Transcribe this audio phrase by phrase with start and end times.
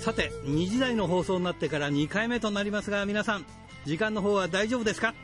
[0.00, 3.44] さて2時台の放送になってから2回目となりますが皆さん
[3.84, 5.14] 時間の方は大丈夫ですか？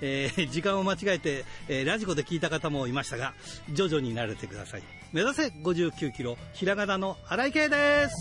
[0.00, 3.34] えー、時間を間違えて、えー、ラジコで聞いた方もいましたが
[3.72, 4.82] 徐々に慣れてください。
[5.12, 8.14] 目指せ59キロひらがなの荒井圭です。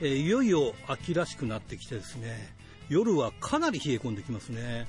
[0.00, 2.54] えー、いよいよ秋らしくなってきてですね
[2.88, 4.86] 夜はかなり冷え込んできますね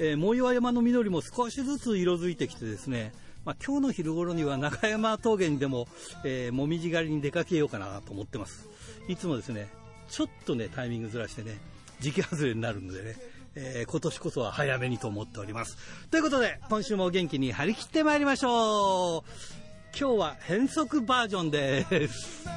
[0.00, 3.12] えー、藻岩山の緑も少しずつ色づいてきてですね、
[3.44, 5.86] まあ、今日の昼頃には中山峠にでも、
[6.24, 8.68] えー、もみじ狩りに出かけようかなと思ってます。
[9.06, 9.68] いつもですね、
[10.08, 11.58] ちょっとね、タイミングずらしてね、
[12.00, 13.16] 時期外れになるのでね、
[13.54, 15.76] えー、今年こそは早めにと思っております。
[16.10, 19.18] ということで、今週も元気に張り切ってまいりましょ
[19.60, 19.63] う
[19.96, 22.42] 今日は変則バージョンです。
[22.42, 22.48] チ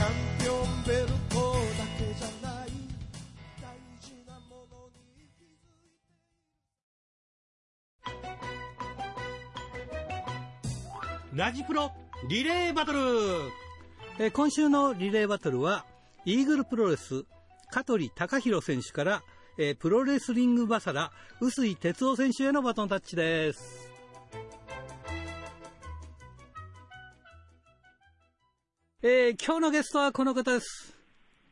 [0.00, 2.68] ャンピオンベルトだけじゃない
[3.60, 5.90] 大事なものに気づい
[11.32, 11.90] てラジプロ
[12.28, 13.00] リレーバトル、
[14.20, 15.84] え今週のリレーバトルは
[16.24, 17.24] イーグルプロレス
[17.72, 19.22] 香取隆弘選手から、
[19.56, 23.90] えプロレスリングバサラ臼井哲夫選手へのバトンタッチです
[29.02, 30.96] えー、今日のゲストはこの方です。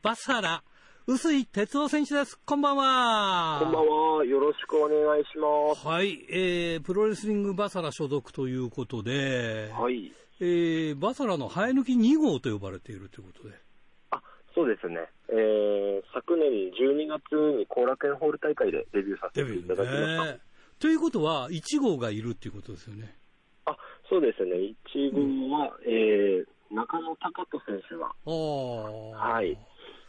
[0.01, 0.63] バサラ、
[1.07, 2.39] 臼井哲夫選手です。
[2.45, 3.59] こんばんは。
[3.63, 3.87] こんばん
[4.19, 4.23] は。
[4.23, 5.85] よろしくお願いします。
[5.85, 6.23] はい。
[6.29, 10.13] えー、プロレスリングバサラ所属ということで、はい。
[10.39, 13.70] えー、バサラの生え抜き2号と呼ばれているということで。
[14.51, 14.99] あ、そうですね。
[15.29, 20.25] えー、昨年12月に後楽園ホール大会でデビューさせていただきました。
[20.33, 20.39] ね、
[20.79, 23.15] ということは、1号がいるっていうことですよね。
[23.65, 23.77] あ、
[24.09, 24.51] そうですね。
[24.55, 26.45] 1号は、うん、えー、
[26.75, 29.57] 中野隆人選手は、はい、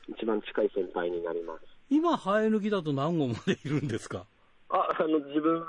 [0.08, 1.60] 一番近い先輩になります。
[1.90, 4.26] 今、生え抜きだと何号までいるんですか？
[4.70, 5.62] あ、あの、自分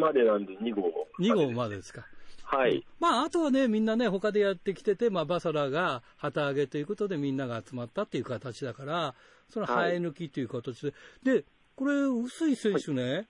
[0.00, 0.82] までなんで2号。
[1.20, 2.04] 2号までですか。
[2.50, 2.82] はい。
[2.98, 9.14] まあ、あとはね、みんなね、他でやってきてて、まあ、バサラが旗揚げということでみんなが集まったっていう形だから、
[9.50, 10.88] その生え抜きという形で。
[10.88, 10.94] は
[11.34, 11.44] い、で、
[11.76, 13.26] これ、臼井選手ね、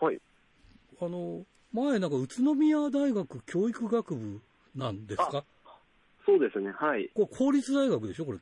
[0.00, 0.18] はい。
[0.98, 4.40] あの、前なんか宇都宮大学教育学部
[4.74, 5.44] なんですか？
[6.24, 7.10] そうですね、はい。
[7.14, 8.38] これ公立大学でしょ、これ。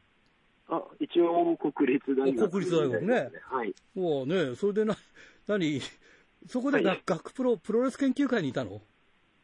[0.69, 3.31] あ、一応国立大学、国立大学ね。
[3.51, 3.75] はい。
[3.97, 4.97] もうね、それでな、
[5.49, 5.81] 何、
[6.47, 8.81] そこで学はい、学プロ、プロレス研究会にいたの？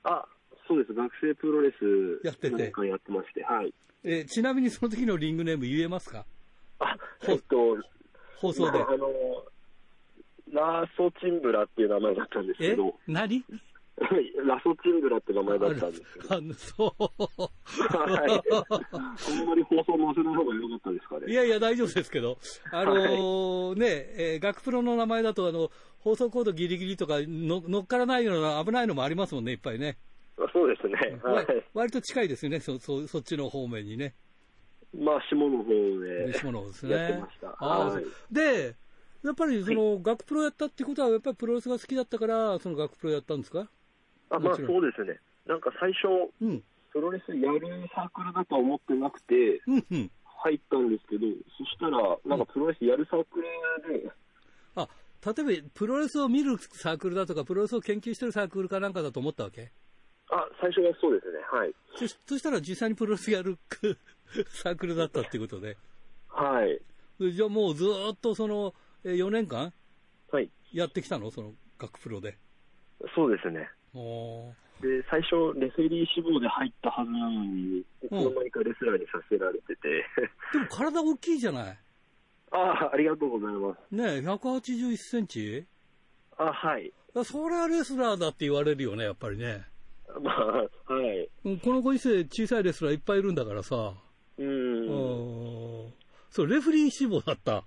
[0.05, 0.25] あ、
[0.69, 0.93] そうです。
[0.93, 2.63] 学生プロレスやってて。
[2.63, 3.73] やってまして、はい。
[4.05, 6.25] えちなみにその時のリングネーム言えますか？
[6.79, 6.97] あ、
[7.27, 7.57] えっと、
[8.37, 8.79] 放送で。
[8.79, 9.09] まあ、あの、
[10.53, 12.87] ラーソチンブラっていう名前だったんですけど。
[13.09, 13.13] え？
[13.13, 13.45] 何？
[14.47, 16.05] ラソチングラって名前だったんです。
[16.29, 16.39] あ
[16.77, 17.03] そう。
[17.03, 18.43] はい。
[18.93, 21.33] あんまり放送載せない方が良かったですかね。
[21.33, 22.39] いやいや、大丈夫ですけど、
[22.71, 23.87] あのーはい、ね、
[24.17, 29.97] えー、学プロの名前だと、あの、放送コードギリギリとかの乗っからないような危ないのもありますもんね、いっぱいね。
[30.53, 31.21] そうですね。
[31.23, 31.47] はい。
[31.75, 34.15] 割と近いですよね、そ、そ、そっちの方面にね。
[34.97, 36.33] まあ、下の方で。
[36.33, 36.95] 下の方ですね。
[36.95, 37.47] やってました。
[37.49, 38.77] はい、で、
[39.25, 43.69] やっぱりその、はい、学プロやったってことは、やっぱりプロレスが好きだったから、その学プロやったんですか？
[44.31, 45.19] あまあそうですね。
[45.47, 46.63] なんか最初、うん、
[46.93, 47.61] プロレスやる
[47.95, 49.61] サークルだとは思ってなくて、
[50.25, 51.27] 入ったんですけど、
[51.57, 53.47] そしたら、なんかプロレスやるサークル
[54.03, 54.11] で、
[54.77, 54.89] あ、
[55.27, 59.73] 例えばプロレスを見るサークルだとか、プロレスを研究してるサークルかなんかだと思ったわけ？
[60.31, 61.75] あ、最初はそうですね、はい。
[61.97, 63.59] そそしたら実際にプロレスやる
[64.63, 65.77] サークルだったっていうことで。
[66.29, 66.81] はい。
[67.33, 68.75] じゃあもうずっとその、
[69.05, 69.73] 4年間？
[70.31, 70.51] はい。
[70.73, 71.31] やってきたの？
[71.31, 72.37] その学プロで。
[73.15, 73.71] そうですね。
[74.81, 80.05] で、最初、レフェリー志望で入ったはずなのに、いつの間にかレスラーにさせられてて。
[80.53, 81.79] でも体大きいじゃない？
[82.51, 83.95] ああ、ありがとうございます。
[83.95, 85.67] ねえ、181センチ？
[86.37, 86.93] あはい。
[87.25, 89.67] それはレスラーだって言われるよね、やっぱりね。
[90.23, 90.69] まあ、は
[91.15, 91.29] い。
[91.63, 93.95] このご時世、小さいレスラーいっぱいいるんだからさ。
[94.39, 95.93] うん。
[96.31, 97.65] そう、レフリー志望だった。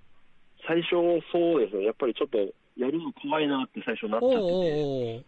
[0.66, 0.90] 最初、
[1.32, 1.84] そうですね。
[1.84, 2.38] やっぱりちょっと、
[2.76, 4.42] やるの怖いなって最初なっちゃってて。
[4.42, 4.50] おう
[5.16, 5.24] おう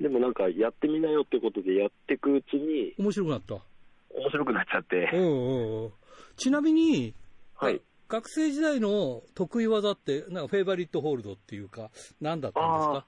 [0.00, 3.54] でもなんかやってみなよってことでやっていくうちに、面白くなった。
[3.54, 5.10] 面白くなっちゃって。
[5.12, 5.92] うんうんうん、
[6.36, 7.14] ちなみに、
[7.54, 7.80] はい。
[8.08, 11.90] 学生時代の得意技って、なんかフェイバリットホールドっていうか、
[12.20, 13.06] 何だったんですか？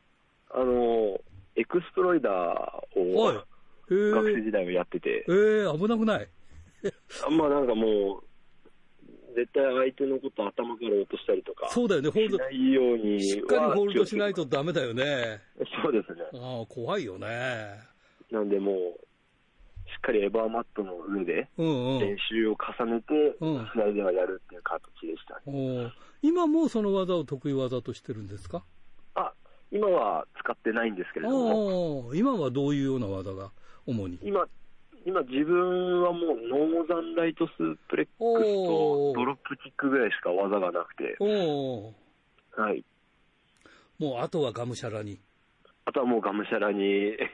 [0.50, 1.20] あの、
[1.56, 2.34] エクスプロイダー
[2.98, 3.36] を、はい、
[3.88, 5.24] 学生時代もやってて。
[5.28, 6.28] えー、危なくない？
[7.30, 11.68] まあなんかもう、絶対相手のこと頭から落としたりとか。
[11.70, 12.36] そうだよね、ホールド。
[12.38, 13.22] しないように。
[13.22, 15.40] しっかりホールドしないとダメだよね。
[15.82, 16.22] そうですね。
[16.34, 17.80] ああ、怖いよね。
[18.30, 18.74] なんでもう、
[19.86, 23.36] しっかりエバーマットの上で、練習を重ねて、
[23.74, 25.92] 試合ではやるっていう形でした、ね、
[26.22, 28.58] 今もその技を得意技としてるんですか？
[28.58, 28.62] あ、
[29.74, 32.14] 今は使ってないんですけれども。
[32.14, 33.50] 今はどういうような技が
[33.86, 34.18] 主に？
[34.22, 34.46] 今、
[35.04, 41.16] 今自分はもうノーザンライトスープレックスとドロップキックぐらいしか技がなくて。
[41.20, 42.84] はい。
[43.98, 45.18] もうあとはがむしゃらに？
[45.86, 46.80] あとはもうがむしゃらに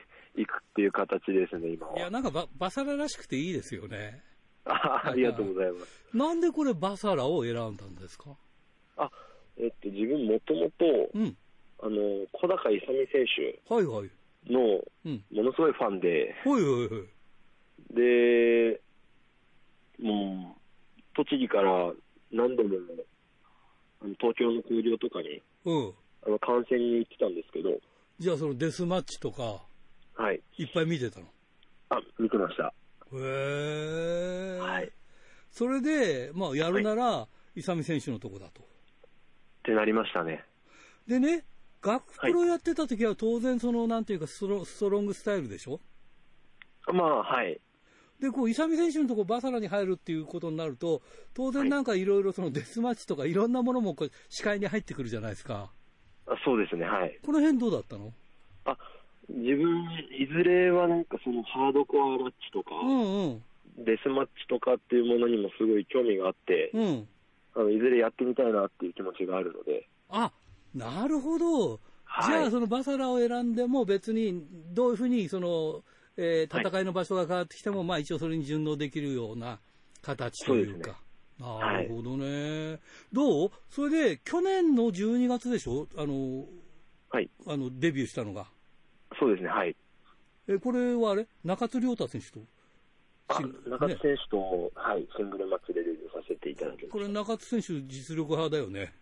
[0.35, 1.97] 行くっていう形ですね、今は。
[1.97, 4.23] いや、なんかババサラらしくていいですよね。
[4.65, 6.17] あありがとうございます。
[6.17, 8.35] なんでこれバサラを選んだんですか？
[8.97, 9.09] あ、
[9.57, 10.85] えっと、自分もともと、
[11.83, 13.73] あの、小高勇選手。
[13.73, 14.09] はいはい。
[14.47, 16.35] の、ものすごいファンで。
[16.45, 17.95] はいはいはい。
[17.95, 18.79] で、
[19.99, 21.93] もう、栃木から
[22.31, 22.69] 何度も、
[24.19, 25.93] 東京の空港とかに、うん、
[26.25, 27.79] あの観戦に行ってたんですけど。
[28.17, 29.63] じゃあそのデスマッチとか、
[30.15, 30.41] はい。
[30.57, 31.25] いっぱい見てたの？
[31.89, 32.73] あ、見てました。
[33.13, 34.59] へえ。
[34.59, 34.91] はい。
[35.51, 38.61] それで、まあ、やるなら、勇選手のとこだと。
[38.61, 38.65] っ
[39.63, 40.45] てなりましたね。
[41.07, 41.43] でね、
[41.81, 45.79] 学プロやってた時は当然その、なんていうかスト、ストロングスタイルでしょ？
[46.93, 47.59] まあ、はい。
[48.19, 51.01] で、こう、勇選手のとこバサラに入るっていうことになると、
[51.33, 55.71] 当然なんかいろいろそのデスマッチとかいろんなものもこう視界に入ってくるじゃないですか。
[56.27, 57.19] あそうですね、はい。
[57.25, 58.13] この辺どうだったの？
[58.65, 58.77] あ、
[59.27, 59.85] 自分、
[60.19, 63.43] いずれはなんかそのハードコアマッチとか、うんうん、
[63.83, 67.07] デスマッチとかっていうものにもすごい興味があって、うん、
[67.55, 69.87] あのいずれやってみたいなっていう気持ちがあるので。
[70.09, 70.31] あ、
[70.73, 71.79] なるほど。
[72.03, 75.83] はい、じゃあそのバサラを選んでも別にどういうふうにその、
[76.17, 79.59] えー、戦いの場所が変わってきても、はい、まあ一応それに順応できるような
[80.01, 80.99] 形というか。
[81.39, 82.69] うね、なるほどね。
[82.71, 82.79] はい、
[83.13, 83.51] どう？
[83.69, 85.87] それで去年の12月でしょ？
[85.97, 86.45] あの、
[87.09, 87.29] はい。
[87.47, 88.45] あの、デビューしたのが。
[89.19, 89.75] そうですね、はい。
[90.47, 91.27] え、これはあれ？
[91.43, 92.39] 中津亮太選手と？
[93.69, 96.91] 中津選手と、ね、はい、シングルマッチでデビューさせていただきました。
[96.93, 98.93] これ中津選手実力派だよね。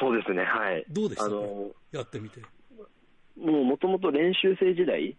[0.00, 0.84] そうですね、はい。
[0.90, 1.24] どうでした？
[1.24, 2.40] あのやってみて。
[3.38, 5.16] もうもともと練習生時代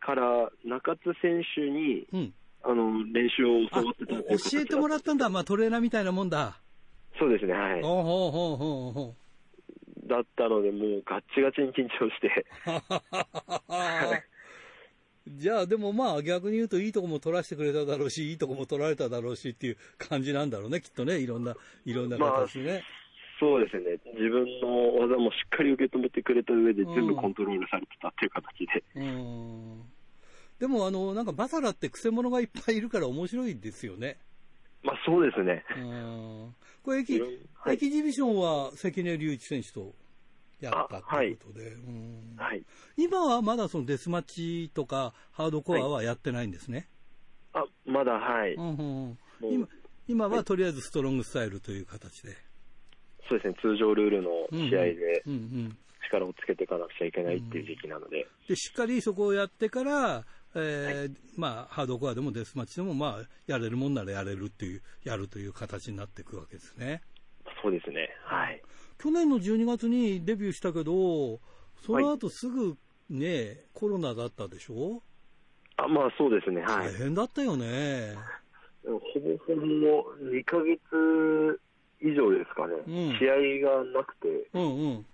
[0.00, 4.14] から中津選手に、うん、あの練習を教わってた
[4.50, 6.58] 教えてもらったんだ、まあ、トレーナーみたいなもんだ。
[7.18, 7.82] そうですね、はい。
[7.82, 12.46] ほうほうほうほうだったので、もうガッチガチに緊張して。
[15.28, 21.54] じゃあ、でもまあ逆に言うといいとこも取らせてくれただろうし、いいとこも取られただろうしっていう感じなんだろうね、きっとね、いろんな、
[21.84, 22.72] いろんな形ね。
[22.72, 22.80] まあ
[23.42, 28.84] そうですね、自分の技もしっかり受け止めてくれた上で、全部コントロールされてたっていう形で。
[28.94, 29.82] うん、
[30.60, 34.20] でもあの、なんかバサラってくせ者がいっぱいいるから面白いですよね。
[34.84, 35.64] まあそうですね。
[35.76, 36.54] うん
[36.84, 39.92] これエキ、はい、エキジビションは関根隆一選手と
[40.60, 41.76] やったということで、
[42.36, 42.62] はい、
[42.96, 46.88] 今はまだそのデスマッチとかハードコアはやってないんですね。
[47.52, 49.68] はい、あまだはい、うんうん今。
[50.06, 52.36] 今はとりあえずストロングスタイルという形で。
[53.28, 55.24] そうですね、通常ルールの試合で
[56.10, 58.26] 力をつけていかなくちゃいけないっていう時期なので。
[58.48, 60.24] でしっかりそこをやってから、
[60.54, 67.02] えー、はい、まあ、ハードコアでもデスマッチでも、まあ、やれるもんならやれるっていう、やるという形になっていくわけですね。
[67.62, 68.10] そうですね。
[68.24, 68.60] はい。
[68.98, 71.40] 去年の12月にデビューしたけど、
[71.80, 72.76] その後すぐ
[73.08, 75.02] ね、はい、コロナだったでしょ？
[75.76, 76.60] あ、まあそうですね。
[76.62, 76.92] はい。
[76.92, 78.14] 大変だったよね。
[78.84, 79.60] ほぼほぼ
[80.22, 81.60] 2ヶ月
[82.02, 85.06] 以上ですかね、うん、試合がなくて、うんうん、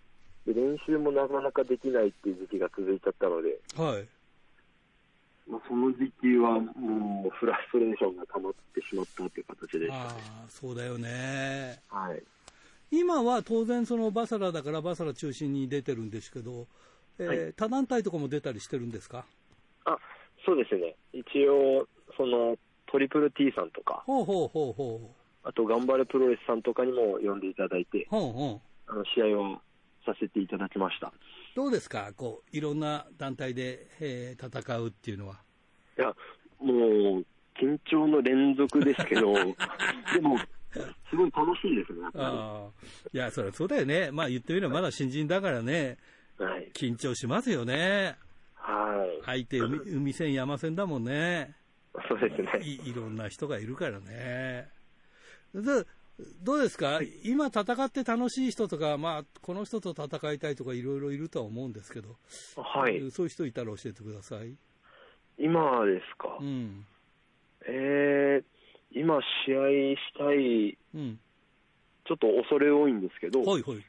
[0.46, 4.08] で、練習もなかなかできないっていう時期が続いちゃったので、はい。
[5.50, 11.80] まあ、その時期はもうフラストレーションが溜まってしまったっていう形でした、ね、ああ、そうだよね。
[11.88, 12.22] はい。
[12.90, 16.66] 今は当然そのバサラだからバサラ中心に出てるんですけど、
[17.18, 19.24] えーはい、他団体とかも出たりしてるんですか？
[19.84, 19.98] あ、
[20.44, 20.94] そうですね。
[21.12, 25.17] 一応、そのトリプル T さんとか、ほうほうほうほう。
[25.48, 29.56] あと、頑張れプロレスさんとかにも呼んでいただいて、ほうほうあの試合を
[30.04, 31.10] させていただきました。
[31.56, 35.36] どうですか、こういろんな団体で、えー、戦うっていうのは。
[35.98, 36.08] いや、
[36.60, 36.74] も
[37.20, 37.26] う、
[37.58, 39.32] 緊張の連続ですけど、
[40.12, 40.36] でも、
[41.08, 42.68] すごい楽しいですね、あ
[43.10, 44.10] いや、そりゃそうだよね。
[44.12, 45.96] まあ言ってみればまだ新人だからね、
[46.36, 48.18] はい、緊張しますよね。
[48.54, 49.24] はい。
[49.24, 51.56] 相手海、海線、山線だもんね。
[52.06, 52.90] そうですねい。
[52.90, 54.77] いろんな人がいるからね。
[55.54, 57.00] どうですか？
[57.22, 62.16] 今戦って楽しい人とか、まあ、この人と戦いたいとかいろいろいるとは思うんですけど、
[62.56, 62.98] はい。
[63.10, 64.54] そういう人いたら教えてください。
[65.38, 66.38] 今ですか？
[66.40, 66.84] うん。
[67.66, 68.44] えー、
[68.98, 71.20] 今、試合したい、うん、
[72.06, 73.82] ちょっと恐れ多いんですけど、はいはい、や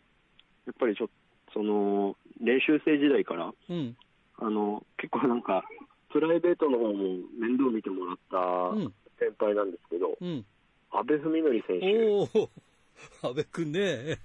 [0.71, 1.09] っぱりちょ
[1.53, 3.97] その、練習生時代から、うん、
[4.37, 5.63] あの、結構なんか、
[6.11, 6.93] プライベートの方も
[7.39, 8.75] 面倒見てもらった
[9.19, 10.45] 先輩なんですけど、うん、
[10.91, 12.39] 阿部文則選手。
[12.39, 12.49] お
[13.29, 14.19] 阿部君ね、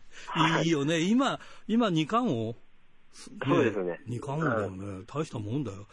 [0.65, 0.69] い。
[0.69, 2.57] いよね、今、今2冠王？
[3.13, 4.01] そうですね。
[4.09, 5.87] 2冠王だよね、大したもんだよ。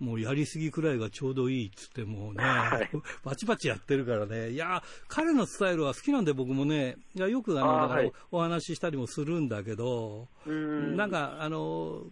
[0.00, 2.90] もうやりすぎくらいがちょうどいいっつってもね、はい、
[3.22, 12.06] バチバチやってるからね、いや、彼のスタイルは好きなんで僕もね、いやよくあのだからお話ししたりもするんだけど、なんか、あの、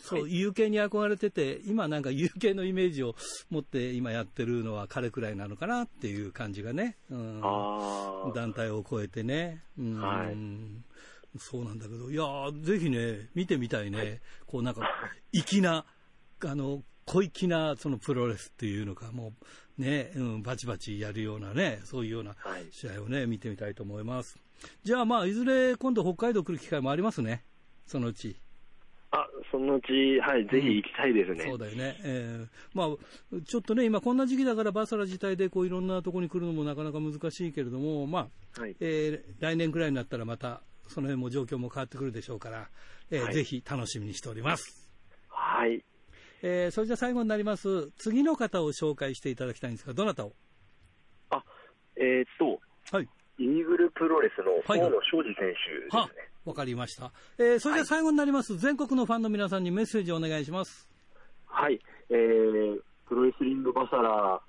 [0.00, 3.14] そう、有形に憧れてて、今なんか有形のイメージを
[3.50, 7.40] 持って今やってるのは彼くらいなのかなっていう感じがね、うん、
[8.34, 10.36] 団体を超えてね、うん、はい、
[11.38, 12.24] そうなんだけど、いや
[12.62, 14.82] ぜひね、見てみたいね、はい、こうなんか、
[15.32, 15.84] 粋な、
[16.44, 19.32] あの、小粋なそのプロレスっていうのか、も
[19.78, 22.36] うね、うん、バチバチやるようなね、そういうような
[22.70, 24.38] 試合をね、見てみたいと思います。
[24.84, 27.44] じゃあまあ、いずれ今度北海道来る機会もありますね、
[27.86, 28.36] そのうち。
[29.48, 31.44] あ、そのうち、はい、ぜひ行きたいですね。
[31.44, 31.96] そうだよね。
[32.04, 42.68] えー、まあ、ちょっとね、今こんな時期だからバサラ自体でこういろんなところに来るのもなかなか難しいけれども、まあ、はい、えー、来年くらいになったらまた、その辺も状況も変わってくるでしょうから、
[43.10, 44.90] えー、はい、ぜひ楽しみにしております。
[45.28, 45.84] はい。
[46.42, 47.90] えー、それじゃ最後になります。
[47.98, 50.32] 次の方を紹介していただきたいんですが、どなたを？
[51.30, 51.42] あ、
[51.96, 52.60] えー、っと、
[52.96, 53.08] はい。
[53.40, 55.54] イーグルプロレスの河野昌司選手で
[55.90, 56.00] すね。
[56.00, 56.10] わ、はい、
[56.54, 57.12] かりました。
[57.38, 60.88] えー、それじゃ最後になります、はい、全国のファンの皆さんにメッセージをお願いします。
[61.46, 61.80] はい。
[62.10, 64.40] えー、プロレスリングバサラ、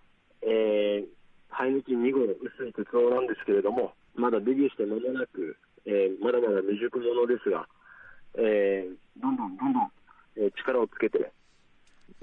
[0.42, 1.06] えー、
[1.50, 7.68] 生え抜き2号薄い鉄道なんですけれども、まだデビューして間もなく、えー、まだまだ未熟者ですが、
[8.36, 9.92] えー、どんどんどんどん、
[10.38, 11.32] えー、力をつけて、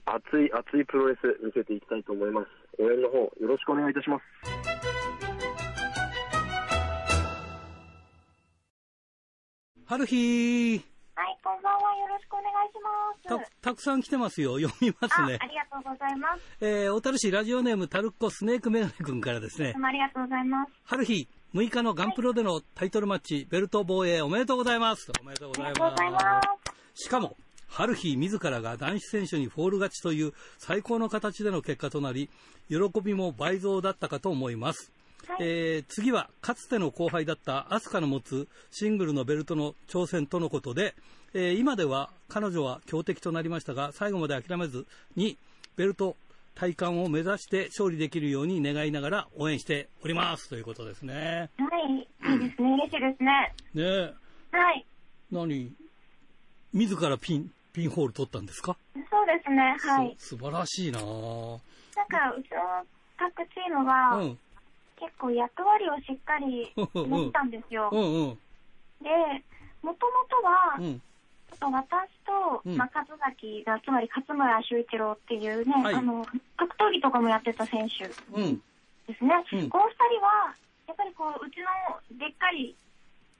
[0.04, 2.49] 熱い熱いプロレス見せていきたいと思います。
[2.78, 4.65] 応援の方よろしくお願いいたします。
[9.88, 11.96] 春日はい、こんばんは。
[11.96, 12.74] よろしくお願いし
[13.30, 13.50] ます。
[13.62, 14.58] た、たくさん来てますよ。
[14.60, 15.38] 読みますね。
[15.40, 16.42] ありがとうございます。
[16.60, 19.74] えー、小樽市ラジオネームタルッコスネークメガネ君からですね。
[19.80, 20.72] ありがとうございます。
[20.86, 25.12] 春日、6日のガンプロでのタイトルマッチ、はい、ベルト防衛おめでとうございます。
[25.20, 25.72] おめでとうござい
[26.10, 26.42] ま
[26.94, 27.04] す。
[27.04, 27.36] しかも、
[27.68, 32.28] ハルヒー自らが男子選手にフォール勝ちという最高の形での結果となり、
[32.68, 34.92] 喜びも倍増だったかと思います。
[35.28, 40.95] はい、えー、次は、かつての後輩だったアスカの持つシングルのベルトの挑戦とのことで、
[41.35, 45.37] えー、今では彼女は強敵となりましたが、最後まで諦めずに、
[45.76, 46.16] ベルト
[46.54, 50.49] 体感を目指して勝利できるように願いながら応援しております。
[50.49, 51.50] ということですね。
[51.59, 53.54] はい、いいですね、嬉しいですね。
[53.75, 54.14] ね
[54.52, 54.87] はい。
[55.30, 55.73] 何？
[56.73, 58.76] 自らピン、ピンホール取ったんですか？
[58.95, 60.16] そうですね、はい。
[60.18, 62.87] 素晴らしいななんか、うちの
[63.18, 64.38] 各チームは、うん、
[64.98, 67.88] 結構役割をしっかり持ったんですよ。
[67.92, 68.38] うんうん、
[69.02, 69.10] で、
[69.82, 71.02] もともとは、うん。
[71.58, 76.26] 私と、うん、まあ、勝崎が、つまり勝村修一郎っていうね、はい、あの、
[76.56, 79.32] 格闘技とかもやってた選手ですね。
[79.52, 80.52] うん、この二人は、
[80.86, 82.74] やっぱりこう、うちのでっかい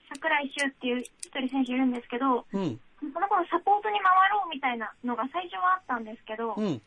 [0.09, 6.81] 桜井修っていう一人選手いるんですけど、うん、その頃サポートに回ろうみたいなのが最初はあったんですけど、うん、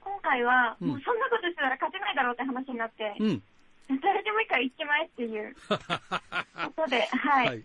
[0.00, 3.42] 今回は、もうそんなことしたら勝てないだろうって話になって、うん、
[4.02, 7.46] 誰でもいいから行っちまえっていう ことで、はい。
[7.46, 7.64] はい、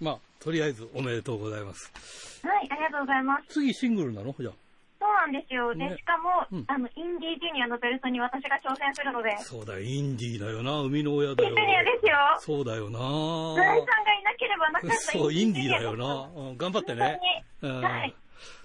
[0.00, 2.46] まあ、とりあえずおめでとうございます。
[2.46, 3.54] はい、ありがとうございます。
[3.54, 4.34] 次シングルなの？
[4.38, 4.52] じゃあ。
[4.98, 5.74] そうなんですよ。
[5.74, 9.36] で、しかも、うん、あの、インディージュニアのベルトに私が挑戦するので。
[9.38, 11.48] そうだよ、インディーだよな、生みの親だよ。
[11.50, 12.16] インディーですよ。
[12.40, 12.98] そうだよな。
[12.98, 16.30] 村井さんがいなければなかったそう、インディーだよな。
[16.34, 17.20] うん、頑張ってね。
[17.60, 18.14] はい。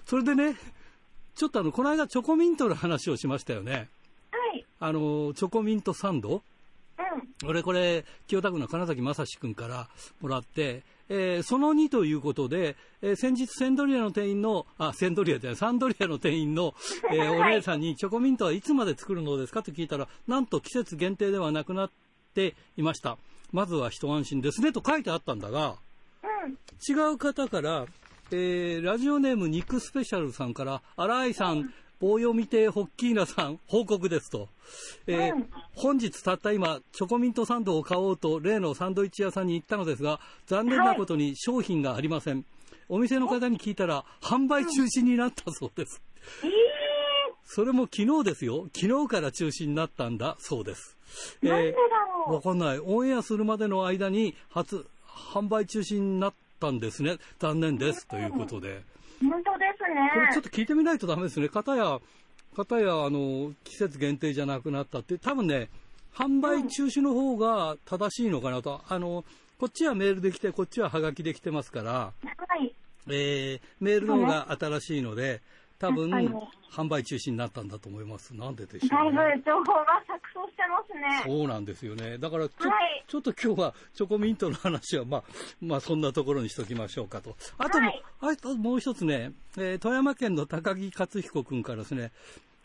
[0.06, 0.56] それでね、
[1.34, 3.88] ちょっとあの、この間チョコミントの話をしましたよね。
[4.30, 4.64] はい。
[4.80, 6.42] あの、チョコミントサンド？
[6.98, 7.48] うん。
[7.48, 9.88] 俺これ、清田区の金崎正史君から
[10.20, 16.74] もらって、えー、その2ということで、えー、先日センドリアの店員の、あ、センドリアじゃない、サンドリアの店員の、
[17.12, 21.90] えー、お姉さんにチョコミントはいつまで作るのですかと聞いたら、なんと季節限定ではなくなっ
[22.34, 23.18] ていました。
[23.52, 25.76] まずは一安心ですねと書いてあったんだが、
[26.22, 26.52] うん、
[26.88, 27.86] 違う方から、
[28.30, 34.48] えー、ラジオネームニックスペシャルさんから、新井さん棒読み亭ホッキーナさん、報告ですと。
[35.06, 42.38] えーうん、本日たった今、チョコミントサンドを買おうと、例のサンドイッチ屋さんに行ったのですが、残念なことに商品がありません。
[42.38, 42.44] はい、
[42.88, 46.02] お店の方に聞いたら、販売中止になったそうです。
[46.42, 46.50] えー、
[47.44, 48.68] それも昨日ですよ。
[48.74, 50.96] 昨日から中止になったんだそうです。
[51.44, 52.80] えー、わかんない。
[52.80, 57.18] オンエアするまでの間に、初、販売中止になったんですね。
[57.38, 58.08] 残念です。
[58.08, 58.82] ということで。
[59.28, 60.10] 本当ですね。
[60.14, 61.48] これちょっと聞いてみないとダメですね。
[61.48, 62.00] かたや、
[62.56, 65.70] かたや、あの、季節限定じゃなくなったって、多分ね、
[66.14, 68.82] 販売中止の方が正しいのかなと。
[68.88, 69.24] あの、
[69.58, 72.12] こっちはメールで来て、こっちはハガキで来てますから、は
[72.62, 72.74] い。
[73.08, 75.40] えー、メールの方が新しいので、
[75.82, 76.10] 多分、
[76.70, 78.36] 販売中止になったんだと思います。
[78.36, 81.22] なんででしょう、ね、だいぶ情報が錯綜してますね。
[81.26, 82.18] そうなんですよね。
[82.18, 85.24] だからちょ、はい、ちょっと今日はチョコミントの話は、まあ、
[85.60, 87.34] まあ、そんなところにしときましょうかと。
[87.58, 87.88] あとも、
[88.20, 92.12] はい、あともう一つね、えー、富山県の高木克彦君からですね、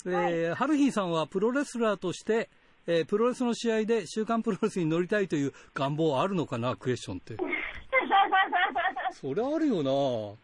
[0.05, 2.51] えー、ハルヒーさんはプロレスラーとして、
[2.85, 7.35] えー、プロレスの試合で週刊プロレスに乗りたいという願望あるのかな、クエスチョンって。
[9.11, 10.37] そりゃあるよな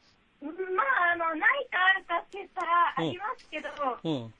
[0.43, 3.69] まあ、あの、ないかあるかって言ったらありますけど、
[4.03, 4.33] うん。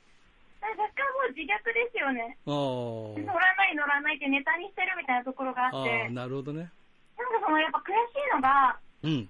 [0.63, 2.37] 若干もう自虐ですよね。
[2.47, 6.09] 乗らない乗らないってネタにしてるみたいなところがあって。
[6.09, 6.71] なるほどね。
[7.17, 9.29] なんかそのやっぱ悔しいのが、うん。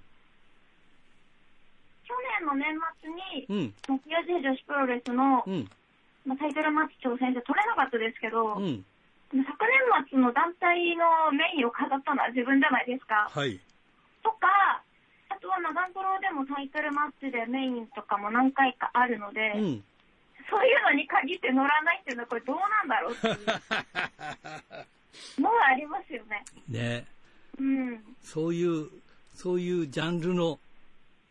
[2.05, 3.73] 去年の年末に、うん。
[3.87, 5.69] 木曜女子プロレスの、うん。
[6.25, 8.85] まあ、タイトルマッチ挑戦して取れなかったですけど、うん。
[9.33, 13.27] 昨年末の団体のメインを飾ったのは自分じゃないですか。
[13.33, 13.59] はい。
[14.21, 14.83] とか、あ
[15.43, 19.83] とはまあガンプロでもタイトルマッチでメインとかも何回かあるので、うん、
[20.47, 23.31] そういうのに限って乗らないっていうのはこれどうなんだろうってい
[25.37, 26.45] うのは ありますよね。
[26.69, 27.05] ね。
[27.59, 27.99] うん。
[28.21, 28.87] そういう、
[29.35, 30.57] そういうジャンルの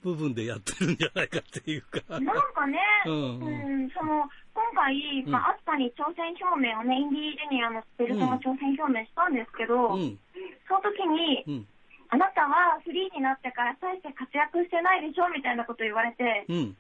[0.03, 2.21] 部分でやってるんじゃないかっていうか。
[2.21, 10.19] なんかね、 うん、うん、その、今回、まあ、アスカに挑戦表明をね、インディージュニアのベルトの挑戦表明したんですけど、うん、
[10.69, 11.69] その時に、うん
[12.13, 16.77] あなたはフリーになってから大して活躍してないでしょみたいなこと言われて、うん、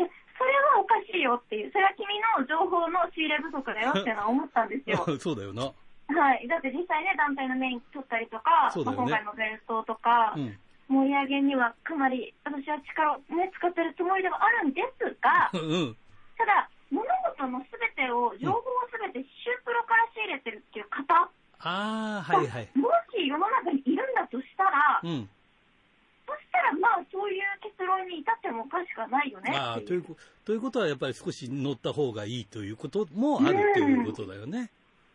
[0.00, 0.08] で
[0.40, 2.08] それはおかしいよっていう、それは君
[2.40, 5.04] の情報の仕入れ不足だよっていうのは思ったんですよ。
[5.20, 5.68] そうだよな。
[6.08, 6.48] はい。
[6.48, 10.56] だって実際ね、団体のメイン取ったりとか、ね、まあ、今回のベルトとか、うん、
[10.88, 15.96] 盛り上げにはかなり私は力をね、使ってるつもりではあるんですが、 うん、
[16.36, 17.04] ただ、物
[17.36, 21.28] 事のすべてを、情報をすべてシュープロから仕入れてるっていう方、
[21.64, 22.68] ああ、はいはい。
[22.74, 25.28] もし世の中にいるんだとしたら、うん、
[26.26, 30.04] そしたらまあそういう結論に至ってもおかしくはないよねあという
[30.44, 34.70] ということはやっぱり少し乗った方がいいということもあるということだよね。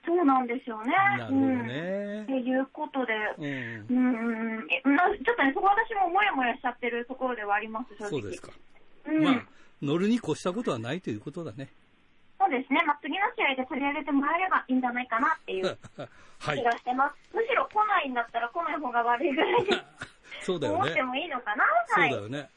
[0.06, 0.92] そうなんですよね。
[0.92, 2.24] なるほどね。
[2.24, 8.52] っていうことで、うん、うん、ちょっとね、そこ私ももやもやしちゃってるところではあります、そうですか。
[9.06, 9.46] うん、まあ、
[9.84, 11.70] 乗るに越したことはないということだね。
[12.40, 15.78] そうですね、まあ、次の試合で取り上げてもらえればいいんじゃないかなっていう
[16.40, 17.36] 気がしてます。
[17.36, 19.72] はい、むしろ来ないんだったら来ない方が悪いぐらいで
[20.42, 20.80] そうだよね。
[20.80, 22.50] 思ってもいいのかな、はい、そうだよね。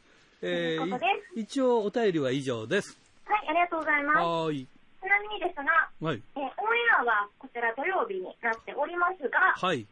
[0.43, 1.01] えー、
[1.35, 2.99] 一応お便りは以上です。
[3.27, 4.19] はい、ありがとうございます。
[4.19, 4.67] はい。
[5.03, 5.65] ちなみにですが、
[6.01, 6.53] はい、えー、オンエ
[7.01, 9.87] アはこちら土曜日になっておりますが、はい。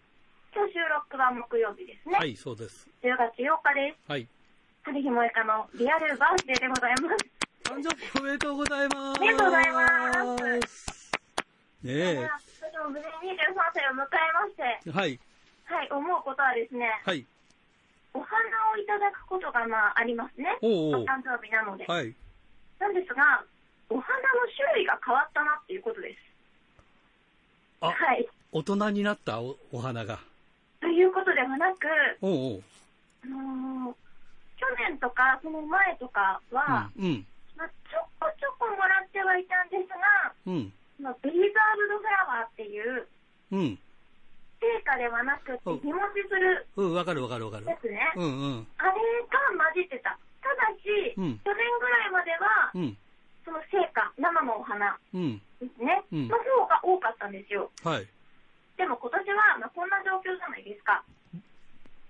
[0.55, 2.17] 今日収録は木曜日ですね。
[2.17, 2.89] はい、そうです。
[3.03, 4.11] 10月8日です。
[4.11, 4.29] はい。
[4.83, 7.40] 春日萌香のリアルバースデーでございます。
[7.71, 9.21] 誕生日おめでとうございます。
[9.21, 11.13] ありがとうございます。
[11.85, 12.29] ねえ。
[12.91, 15.21] 無事に23歳を迎えまして、はい。
[15.67, 17.25] はい、思うことはですね、はい。
[18.13, 18.43] お花
[18.75, 20.59] をいただくことがまあありますね。
[20.63, 21.87] おお誕生日なので。
[21.87, 22.13] はい。
[22.81, 23.45] なんですが、
[23.89, 24.25] お花の
[24.57, 26.19] 種類が変わったなっていうことです。
[27.83, 28.27] あ、はい。
[28.51, 29.39] 大人になった？
[29.39, 30.19] おお花が。
[30.81, 31.87] ということではなく、
[32.21, 32.63] おうおう
[33.23, 33.95] あのー、
[34.59, 37.27] 去年とかその前とかは、うん、うん
[37.61, 43.05] まあ、ちょこちょこもらってはいたんですが、うん、まあ、ベリザーブドフラワーっていう、
[43.53, 43.77] うん、
[44.57, 47.69] 定価ではなくて日持ちするうんわかるわかるわかる。
[47.69, 48.97] ですね、うんうん、あれ
[49.29, 50.17] が混じってた。
[50.41, 52.97] ただし、うん、去年ぐらいまでは、うん、
[53.45, 54.97] その成果生のお花
[55.61, 57.71] ですね、うん、の方が多かったんですよ。
[57.85, 58.09] はい。
[58.81, 61.05] でも今年は、まあ、こんな状況じゃないですか、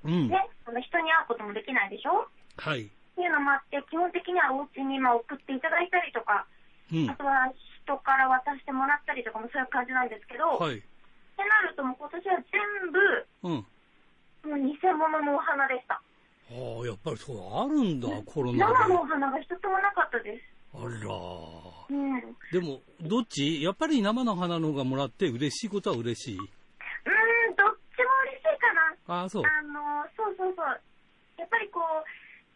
[0.04, 2.30] うん、ね、その人に会うこともできないでしょ？
[2.56, 2.88] はい
[3.20, 6.48] っていうのもあって、基本的にはお家にまあ送っていただいたりとか、
[6.88, 7.52] うん、あとは
[7.85, 10.88] 人から渡してもらったりとかもそういう感じなんですけど、はい、って
[11.44, 12.96] なるともう今年は全部、
[13.44, 16.00] うん、もう偽物のお花でした。
[16.00, 16.00] あ
[16.48, 18.72] あ、やっぱりそうあるんだ、コロナで。
[18.72, 20.48] 生のお花が一つもなかったです。
[20.72, 20.88] あら。
[20.88, 22.24] うん。
[22.50, 23.61] でも、どっち？
[23.61, 26.38] やっぱり生の花の方がもらって嬉しいことは嬉しい？
[26.38, 28.72] うん、どっちも嬉しいか
[29.12, 29.20] な。
[29.20, 29.42] ああ、そう。
[29.44, 30.80] あの、そうそうそう。
[31.37, 31.85] やっぱりこう、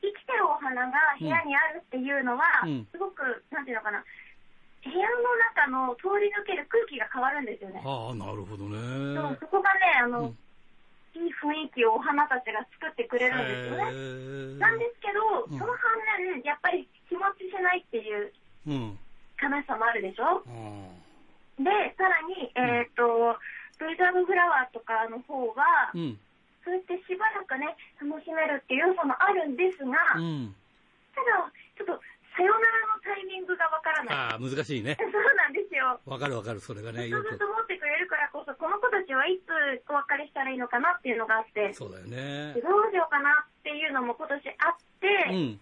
[0.04, 4.04] 生きてるお花が部屋にあるっていうのは、うん、すごく、なんていうのかな、
[4.84, 7.80] 部屋の中の通り抜ける空気が変わるんですよね。
[7.84, 9.36] ああ、なるほどね。
[9.40, 10.36] そこがね、あの、うん、
[11.16, 14.60] いい雰囲気をお花たちが作ってくれるんですよね。
[14.60, 18.32] なんですけど、その反面、やっぱり日持ちしないっていう
[18.66, 20.44] 悲しさもあるでしょ？
[20.44, 23.38] うん、で、さらに、えっ、ー、と、
[23.78, 26.20] ブリザーブフラワーとかの方は、うん
[26.64, 30.56] そうやってしばらくね、楽しめるっていう要素もあるんですが、うん、
[31.12, 31.44] ただ、
[31.76, 32.00] ちょっと、
[32.34, 34.16] さよならのタイミングがわからない。
[34.16, 34.96] ああ、難しいね。
[34.98, 36.00] そうなんですよ。
[36.04, 37.06] わかるわかる、それがね。
[37.06, 39.50] ずっと持ってくれるかこそこの子たちはいつ
[39.88, 42.54] お別れしたらいいのかなっていうのがあって、そうだよね。
[42.60, 45.60] どうしようかなっていうのも今年あって、うん、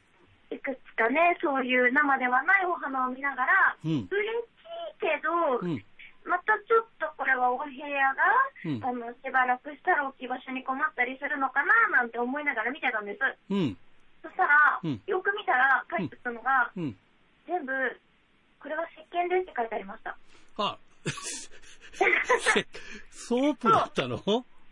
[0.56, 5.84] いくつかね、そういう生ではないお花を見ながら、うん、嬉しいけど、うん
[6.24, 8.22] またちょっとこれはお部屋が、
[8.64, 13.18] うん、あのしばらくしたら置き場所に困ったりするのかななんて思いながら見てたんです。
[13.50, 13.76] うん、
[14.22, 16.94] そしたら、うん、よく見たら書いてたのが、全
[17.66, 17.72] 部、
[18.60, 20.16] これは石鹸ですって書いてありました。
[20.58, 20.78] あ、
[23.10, 24.16] ソープだったの？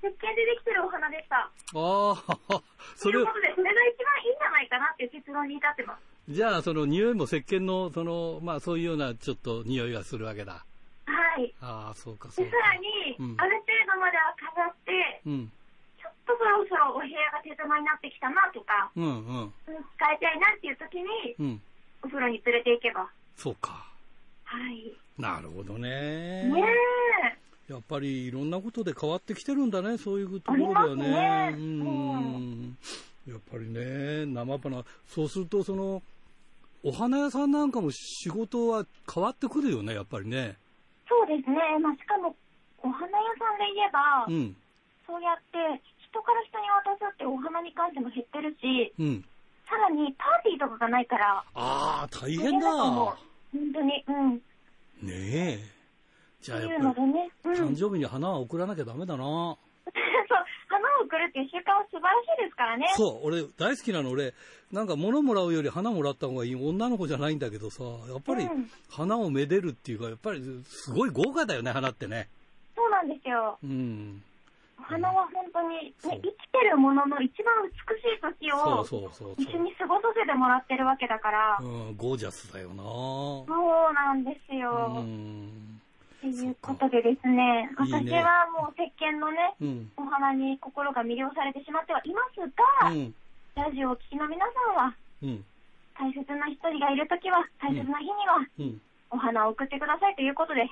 [0.03, 1.37] 石鹸でできてるお花でした。
[1.37, 2.17] ああ、
[2.97, 3.15] それ。
[3.15, 6.33] ということで、それが一番いいんじゃないかなっていう結論に至ってます。
[6.33, 10.65] じゃあ、その匂いも石鹸の、その、まあそういうようなちょっと匂いがするわけだ。
[11.11, 11.53] はい。
[11.61, 12.51] ああ、そうか、そうか。
[12.51, 15.53] で、さらに、うん、ある程度までは飾って、うん、
[15.99, 19.09] ちょっとそろそろお部屋が手狭になってきたなとか、うんう
[19.45, 21.63] ん、使いたいなっていう時に、うん、
[22.03, 23.11] お風呂に連れて行けば。
[23.37, 23.85] そうか。
[24.45, 24.93] はい。
[25.19, 26.45] なるほどね。
[26.45, 26.63] ね
[27.69, 31.53] やっぱりいろんなことで変わってきてるんだね、そういうところではね。
[31.53, 32.77] ねうん。
[33.29, 36.03] やっぱりね、生花、そうすると、その、
[36.83, 40.57] お花屋さんなんかも仕事は変わってくるよね、やっぱりね。
[41.11, 42.31] そうですね、まあ、しかも
[42.79, 44.55] お花屋さんで言えば、うん、
[45.03, 49.25] そうやって人から人に渡すってお花に関しても減ってるし、うん、
[49.67, 52.71] さらにパーティーとかがないから、ああ、大変だ。
[52.71, 53.19] 本
[53.75, 54.35] 当に、うん。
[55.03, 55.59] ねえ。
[56.41, 59.57] じゃあやっぱり、ねうん、誕生日に花は送らなきゃダメだな。
[60.31, 62.87] そう、花を送るっていう習慣は素晴らしいですからね。
[62.95, 64.33] そう、俺大好きなの、俺、
[64.71, 68.49] なんか物もらうより花もらった方がいい女の子じゃないんだけどさ、やっぱり
[68.89, 72.29] 花をめでるっていうか、やっぱりすごい豪華だよね、花ってね。
[72.77, 73.59] そうなんですよ。
[73.65, 74.23] うん。
[74.79, 78.85] お花は本当に、ね、生きてるものの一番美しい時を
[79.37, 81.59] 一緒に過ごさせてもらってるわけだから。
[81.61, 83.45] うん、ゴージャスだよなそ
[83.91, 84.95] うなんですよ。
[84.97, 85.80] うん
[86.21, 92.41] ということでですね、私はもう石鹸のね、うん、お花に心が魅了されてしまってはいます
[92.85, 93.15] が、うん、
[93.57, 94.45] ラジオを聴きの皆
[94.77, 95.45] さんは、うん、
[95.99, 98.11] 大切な一人がいるときは、大切な日に
[98.69, 98.77] は、
[99.11, 100.69] お花を送ってくださいということで。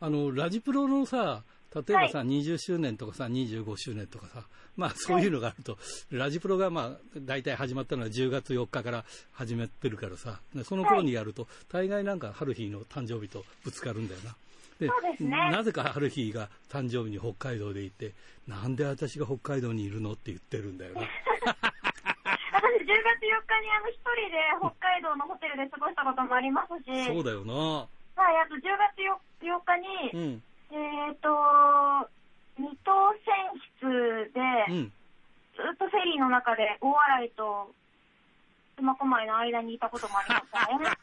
[0.00, 1.42] あの、ラジプロのさ、
[1.74, 4.44] 例えばさ、はい、20周年とかさ、25周年とかさ、
[4.76, 5.78] まあそういうのがあると、は
[6.12, 14.36] い、ラジプロがまあ大体始まったのは10月4日から始めてるからさ、その頃にやると、大概なんか春日の誕生日とぶつかるんだよな。
[14.78, 14.88] で、
[15.24, 18.12] ね、なぜか春日が誕生日に北海道でいて、
[18.46, 21.00] なんで私が北海道にいるのって言ってるんだよな。
[22.48, 27.06] 私10月4日にあの一人で北海道のホテルで過ごしたこともありますし。
[27.06, 27.54] そうだよな。
[27.54, 28.98] はい、あと10月
[29.42, 32.08] 4, 4日に、うん、えっ、ー、と、
[32.58, 32.92] 二等
[33.24, 33.34] 船
[33.80, 34.92] 室で、うん、
[35.56, 37.72] ずっとフェリーの中で大洗と
[38.76, 40.96] 苫小牧の間にいたこともありましたね。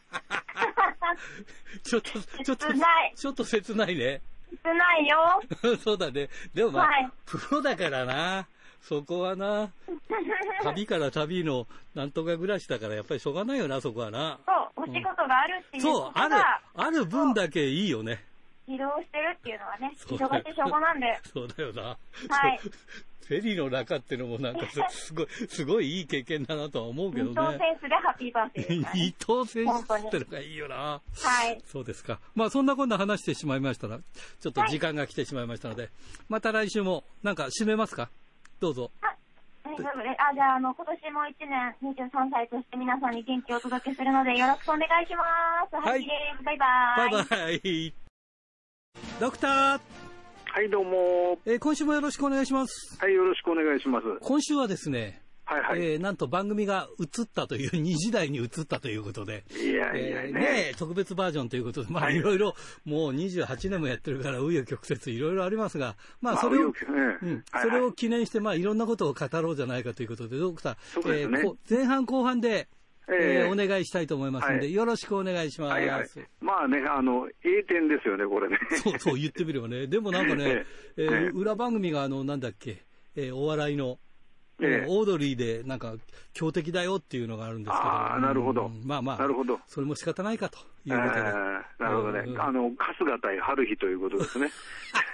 [1.84, 2.12] ちょっと、
[2.43, 2.67] ちょっと、
[3.15, 4.21] ちょっと切ないね。
[4.63, 5.41] 切ないよ。
[5.84, 6.30] そうだね。
[6.54, 8.47] でもまあ、はい、プロだからな。
[8.82, 9.71] そこはな。
[10.63, 14.39] 旅から旅のなんとか暮らしだから、やっぱりしょうがないよな、そこはな。
[14.45, 16.36] そう、お仕事があるっていうそう、ある、
[16.75, 18.23] ある分だけいいよね。
[18.67, 21.19] 移動してるっていうのはね、忙しい証拠なんで。
[21.32, 21.84] そうだよな。
[21.84, 21.97] は
[22.49, 22.60] い。
[23.25, 27.32] フェリーの中っていうのもなんか すごい、すごいいい経験だなとは思うけどね。
[27.32, 30.75] 伊藤選手でハッピーバースデー、ね、伊藤選手ってのがいいよな。
[30.75, 31.01] は
[31.49, 31.60] い。
[31.65, 32.19] そうですか。
[32.36, 35.91] まあそんなこんな話してしまいましたら、ちょっと時間が来てしまいましたので、はい、
[36.30, 38.10] また来週もなんか締めますか？
[38.60, 38.91] どうぞ。
[39.63, 40.21] 大丈夫です。
[40.21, 45.25] あ、じゃあ、あの、今年も1年23歳として皆さんに元気をお届けするので、よろしくお願いしま
[45.69, 45.75] す。
[45.75, 46.08] はい。
[46.43, 46.65] バイバ
[47.10, 47.12] イ。
[47.12, 48.05] バイバイ。
[49.19, 49.79] ドクター。
[50.51, 52.97] はいどうも、えー、今週もよろしくお願いします。
[52.99, 54.05] はいよろしくお願いします。
[54.21, 55.81] 今週はですねはいはい。
[55.81, 59.43] えー、なんと番組が移ったという、2時台に移ったということで。
[59.51, 62.19] いやいやね,、えー、ね特別バージョンということで、まあ、い。
[62.19, 72.67] ろいろ、もう28年もやってるから、紆余曲折いろいろありますが、まあ、それを、まあ、うん、それを記念して、まあ、いろんなことを語ろうじゃないかということで、ドクター、ね、えー、前半後半で、
[73.08, 75.72] えー、お願いしたいと思いますので、はい、よろしくお願いします。
[75.72, 76.08] はいはい、
[76.41, 78.58] まあね、あの、栄点ですよね、これね。
[78.84, 79.88] そうそう、言ってみればね。
[79.88, 80.65] でもなんかね、
[80.98, 82.84] えー、裏番組が、あの、なんだっけ、
[83.15, 84.00] えー、お笑いの、
[84.62, 85.96] ええ、オードリーでなんか
[86.34, 89.60] 強敵だよっていうのがあるんですけど、あなるほど、まあまあ、なるほど。
[89.68, 94.50] それも仕方ないかということで、なるほどね、あの春日対春日ということですね。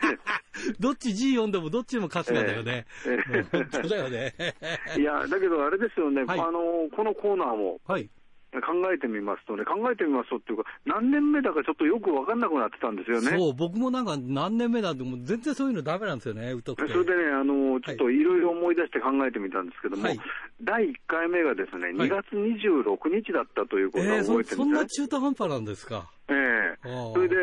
[0.79, 2.85] どっち G 読んでもどっちも春日だよね。
[3.07, 4.33] ええ、本当だよね。
[4.97, 8.09] いや、だけどあれですよね、はい、あのこのコーナーも、はい、
[8.59, 13.37] 考えてみますとね、考えてみますとっていうか、何年目だかちょっとよく分かんなくなってたんですよね。
[13.37, 16.91] そう、僕もなんか何年目だって、もう全然そういうのだめなんですよね、疎くて。
[16.91, 20.19] それでね、あの、ちょっといろいろ思い出して考えてみたんですけども、はい、
[20.61, 26.09] 第1回目がですね、2月26日だったということを覚えてるんですね、えー、そんな中途半端なんですか？
[26.29, 27.35] ええー、それで、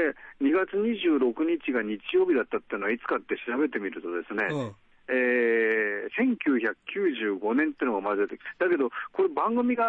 [0.42, 1.33] 2月26
[1.64, 4.73] 日が日曜日だったっていうのは、いつかって調べてみるとですね、うん
[5.09, 9.85] えー、1995年っていうのがまず出てきて、だけど、これ、番組が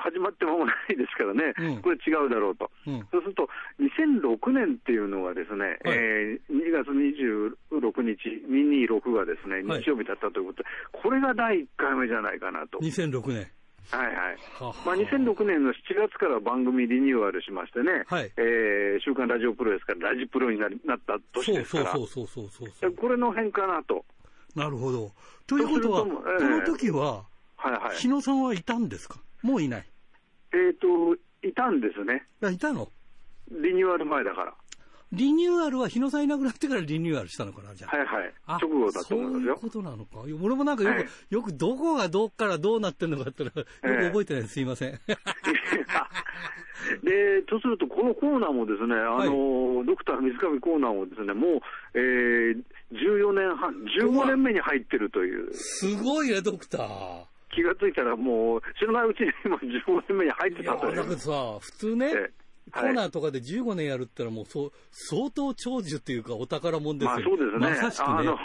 [0.00, 3.48] 始まって間もないですからね、うん、これ違うだろうと、うん、そうすると、
[3.80, 12.78] 2006年っていうのがですね、はい、えー、2月26日、226がですね、日曜日だったということで、はい、これが第1回目じゃないかなと。
[12.78, 13.50] 2006年。
[13.90, 14.38] はいはい。
[14.84, 18.32] まあ、2006年の7月から番組リニューアルしましてね、はい。
[18.36, 24.04] えー、週刊ラジオプロですからラジプロにななった年ですから、そうそうそうそうそうこれの変かなと。
[24.56, 25.12] なるほど。
[25.46, 27.24] ということは、この時は、
[27.56, 29.20] はいはい、日野さんはいたんですか？
[29.42, 29.86] もういない
[30.52, 31.14] えっ、と、
[31.46, 32.26] いたんですね。
[32.52, 32.88] いたの？
[33.50, 34.54] リニューアル前だから。
[35.12, 37.96] リニューアルは日野さんいなくなってからリニューアルしたのかな、じゃあ。
[37.96, 38.34] はいはい。
[38.60, 39.54] 直後だと思いますよ。
[39.54, 40.18] そういうことなのか？
[40.42, 44.54] 俺もなんかよく、はい、よくどこがどっからどうなってるのかってよく覚えてないです。
[44.54, 44.92] すいません。
[44.92, 44.98] で、
[47.46, 51.60] とすると、このコーナーもですね、あの、はい、ドクター水上コーナーもですね、もう、
[51.94, 55.52] えー、14年半、15年目に入ってるという。
[55.54, 57.24] すごいね、ドクター。
[57.54, 60.96] 気がついたらもう、知らないうちに今15年目に入ってたという。
[60.96, 62.12] だけどさ、普通ね、
[62.72, 67.10] コーナーとかで15年やるってのはもうそう、相当長寿っていうかお宝もんですよ。
[67.10, 67.58] まあそうですね。
[67.58, 68.06] まさしくね。
[68.08, 68.38] あの、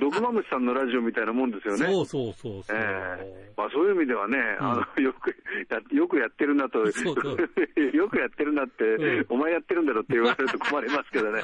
[0.00, 1.86] 毒マムシさんのラジオみたいなもんですよね。
[1.92, 2.76] そうそうそうそう。
[2.76, 5.34] えー、まあそういう意味ではね、あの、よく
[5.70, 7.36] や、よくやってるなと、そうそう
[7.96, 11.42] よくやってるなって、うん、お前やってるんだろって言われると困りますけどね。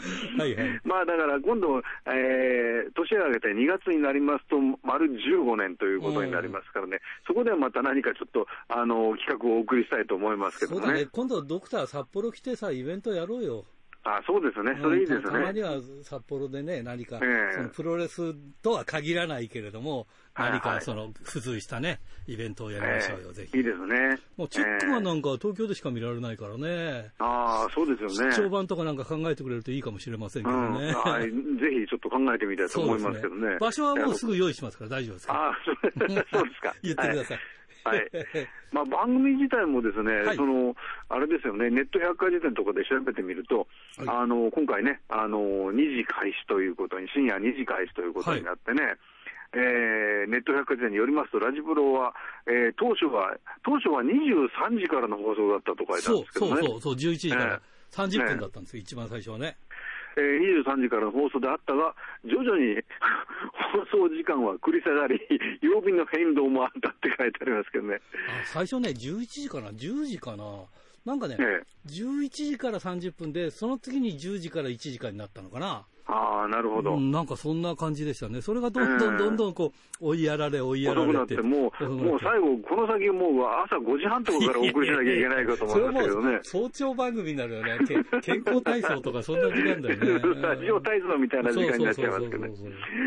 [0.38, 0.80] はいはい。
[0.84, 10.86] まあだから今度、えー、年を明けて2月になりますと、丸15年ということになりますからね、うん、そこではまた何かちょっと、あの、企画をお送りしたいと思いますけどね。
[10.86, 11.06] そうだね。
[11.10, 13.64] 今度ドクター札幌来てさ、イベントやろうよ。
[14.02, 15.22] あそうですね、それいいですね。
[15.24, 23.58] たまには札幌でね、何か、えー、そのプロレスとは限らないけれども、何かその付随したね、イベントをやりましょうよ、えー、ぜひ。
[23.58, 24.18] いいですね。
[24.38, 27.10] もうチェックマンなんか東京でしか見られないからね。
[27.18, 28.34] ああ、そうですよね。
[28.34, 30.88] 出張版とかなんか考えてくれるといいかもしれませんけどね。
[30.88, 31.30] うん、はい、ぜ
[31.82, 33.50] ひちょっと考えてみたいと思いますけどね。
[33.50, 36.74] ね場所はもうすぐ用意しますから大丈夫ですかあそうですか。
[36.82, 37.38] 言ってください。
[37.84, 38.10] はい。
[38.72, 40.76] まあ、番組自体もですね、はい、その、
[41.08, 43.66] あれですよね、ネット百科事典とかで調べてみると、
[43.98, 48.96] はい、あの、今回ね、あの、2時開始ということに、深夜2時開始ということになってね、はい
[49.52, 52.14] えー、ネット百科事典によりますと、ラジプロは、
[52.46, 56.62] えー、当初は、当初は23時からの放送だったと書いてあるんですけどね。
[56.62, 59.56] そうそうそう、11時から30分だったんですよ、ね、一番最初はね。
[60.16, 61.94] えー、23時からの放送であったが、
[62.24, 62.76] 徐々に
[63.90, 65.20] 放送時間は繰り下がり、
[65.60, 68.00] 曜日の変動もあったって書いてありますけどね。
[68.28, 70.44] あ最初ね、11時かな、10時かな？
[71.04, 71.44] なんかね、ね
[71.86, 75.84] 11時から30分で、その次に10時から1時間になったのかな？
[76.10, 78.40] ああ、なるほど、うん、なんかそんな感じでしたね。
[78.40, 81.18] それがどんどんどんどんこう、追いやられ、追いやられて。
[81.18, 86.38] 遅くなって、もう、もう最後、この先もう朝5時半とかからお送りしなきゃいけないかと思いますけどね。
[86.42, 87.78] 早朝番組になるよね。
[88.22, 90.42] 健康体操とかそんな時間だよね。
[90.42, 92.50] ラジオ体操みたいな時間になっちゃいますけどね。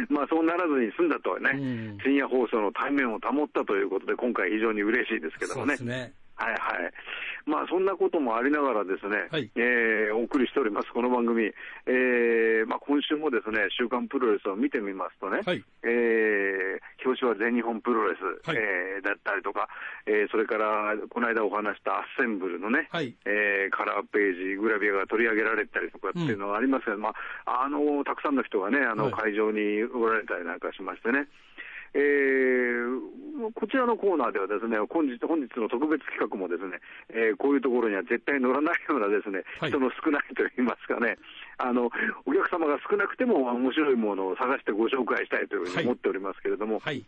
[0.09, 5.75] まあそうならずに済んだとはね、うん、深夜放送の対面を保ったということで、今回非常に嬉しいですけどもね。
[5.75, 6.13] そうですね。
[6.35, 6.93] はいはい。
[7.45, 11.51] まあそんなこともありながらですね、はい、えー、お送りしております、この番組。
[11.85, 19.67] えー、まあ今週もですね、週刊プロレスを見てみますとね、はい、えー、表紙は全日本プロレス、はい、えー、だったりとか、
[20.05, 27.13] えー、それからこの間お話したアッセンブルのね、はい、えー、カラーページ、グラビアが取り上げられたりとかっていうのがありますけど、うん、ま
[27.45, 31.27] あ、あの、たくさんの人がね、あの、会場におられたりなんかしましてね、
[31.93, 41.17] えー、こちらのコーナーではですね、本日本日の特別企画もですね、えー、こういうところには絶対乗らないようなですね、はい、人の少ないといいますかね、
[41.57, 41.89] あの、
[42.25, 47.05] お客様が少なくても面白いものを探してご紹介したいというふうに思っておりますけれども、はい、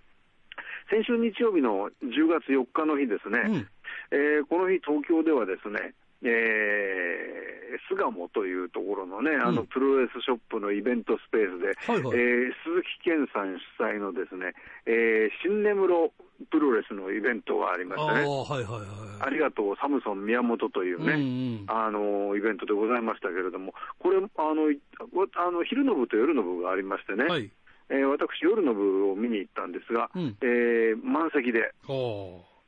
[0.90, 3.68] 先週日曜日の10月4日の日ですね、うん、
[4.12, 5.94] えー、この日東京ではですね、
[6.26, 14.54] えー、巣鴨というところのね、あのプロレスショップのイベントスペースで、はいはい、えー、鈴木健さん主催のですね、
[14.86, 16.12] えー、新根室
[16.52, 18.86] プロレスのイベントがありましてね、あ,、はいはいはい、
[19.22, 21.24] ありがとう、サムソン宮本というね、うんう
[21.64, 27.50] ん、あのイベントでございましたけれども、これ、あのあの昼の部と夜の部がありましてね、はい。
[27.90, 31.72] えー、私、夜の部を見に行ったんですが、うん、えー、満席で。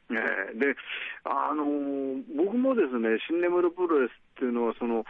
[0.10, 0.76] えー、で、
[1.26, 5.04] あのー、僕もですね、新眠るプロレスっていうのは、その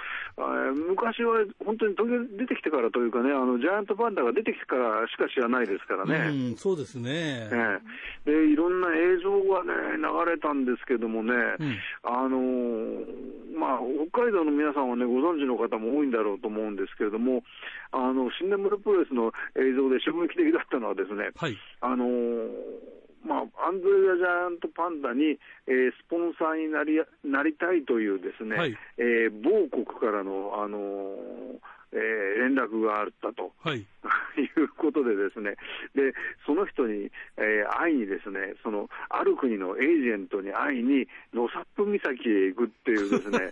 [0.89, 6.49] 昔は本当に時計出てきてからというかね、あのジャイアントパンダが出てきてからしか知らないですからね。
[6.49, 13.79] うん、そうですね、えー、で、いろんな映像がね、流れたんですけどもね、うん、あのー、まあ、
[14.09, 17.43] 北海道の皆さんはね、ご存知の方も多いんだろうと思うんですけれども、
[17.91, 33.85] あの、新眠るプロレスの映像で衝撃的だったのはですね、はい、あのーまあ、アンドレア・ジャイアントパンダに、えー、スポンサーになりなりたいというですね、はい、えー、某国からの、あのーえー、連絡があったと、はい、
[34.37, 35.55] いうことでですね、
[35.95, 36.13] で、
[36.45, 43.51] その人に、えー、会いにですね、その、ある国のエージェントに会いに、ノサップ岬へ行くっていうですね、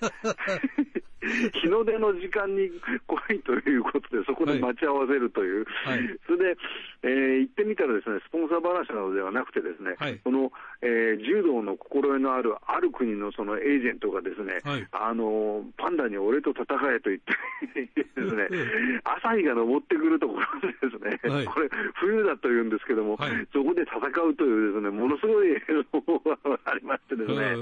[1.62, 2.70] 日の出の時間に
[3.08, 6.58] 来いということで、そこで待ち合わせるという、はい、それで、
[7.04, 17.34] えー、行ってみたらですね、スポンサー話などではなくてですね、はい、この、えー、柔道の心得のあるある国のそのエージェントがですね、はい、あの、パンダに俺と戦えと言って
[17.74, 18.48] ですね、
[19.04, 23.18] 朝日が昇ってくるところでですね、はい、これ冬だというんですけども、
[23.54, 25.60] そこで戦うというですね、ものすごい映
[25.92, 27.56] 像がありましてですね、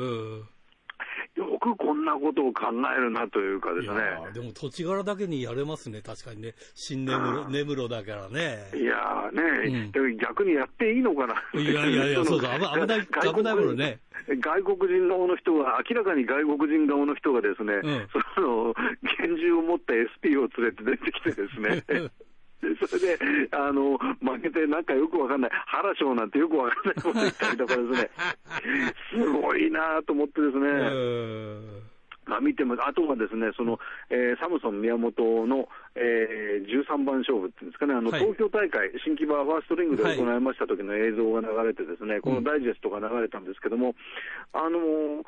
[1.35, 2.65] よくこんなことを考
[2.95, 4.33] えるなというかですね。
[4.33, 6.53] でも土地柄だけにやれますね、確かにね。
[6.75, 8.69] 新根室根室だからね。
[8.75, 11.33] いやーね、うん、逆にやっていいのかな。
[11.59, 13.99] いやいやいや、そうそう、危ない、危ないものね。
[14.27, 18.73] 外国人顔の人が、明らかに外国人顔の人がですね、うん、その、
[19.17, 21.83] 拳銃を持った SP を連れて出てきてですね、
[22.87, 28.09] それで、あの、負けてなんかよくわかんない、原賞なんてよくわかんないこと言ったりとかですね、
[29.11, 31.83] すごいなと思ってですね。
[32.25, 43.93] まあ、見ても、あとはですね、その、えー、サムソン宮本の、えー、13番勝負っていうんですかね、あの、はい、東京大会、新木場ファーストリングで行いました時の映像が流れてですね、はい、このダイジェストが流れたんですけども、
[44.53, 45.23] うん、あのー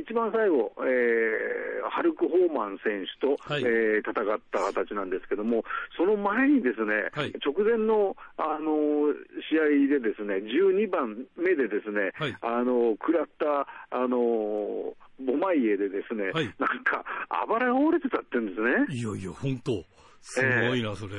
[0.00, 5.64] 一番最後、えー、ハルク・ホーマン選手と、はい、えー、戦った形なんですけども、
[5.96, 9.12] その前にですね、はい、直前の、あの
[9.50, 18.96] 試合でですね、12番目でですね、はい、あの食らった、あのボマイエでですね、なんか、あばらが折れてたって言うんですね。
[18.96, 19.84] いやいや、本当。
[20.20, 21.14] すごいな、それ、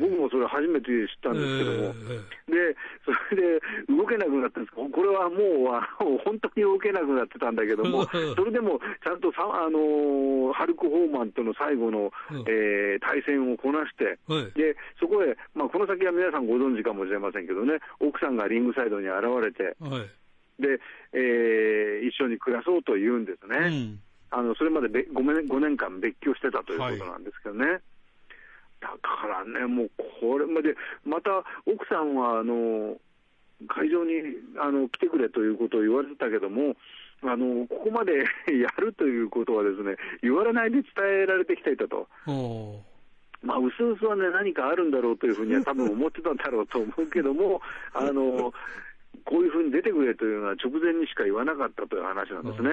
[0.00, 12.10] 僕もそれ初めて知ったんですけども、えー、で、それで動けなくなったんですこれはもう、あの本当に動けなくなってたんだけども、それでもちゃんとさ、あのハルク・ホーマンとの最後の、
[12.48, 14.18] えー、対戦をこなして、
[14.54, 19.76] で、そこへ、まあ、この先は皆さんご存知かもしれませんけどね、奥さんがリングサイドに現れて、
[20.58, 20.80] で、
[21.12, 23.56] えー、一緒に暮らそうと言うんですね。
[23.68, 27.66] うん、あのそれまで 5, 年 ,5 年間別居してたということなんですけどね。
[27.66, 27.80] はい
[28.80, 31.30] だからね、もうこれまで、また
[31.66, 32.96] 奥さんはあの
[33.66, 34.12] 会場に
[34.60, 36.76] あの来てくれということを言われてたけども、
[37.22, 42.08] あのここまで やるということはですね、言われないで伝えられてきていたと。
[43.40, 47.60] まあ、うすうすはね、何かあるんだろうというふうには多分思ってたんだろうと思うけども、
[47.94, 48.52] あの、
[49.24, 52.70] こういうふうに出てくれというのは直前にしか言わなかったという話なんですね。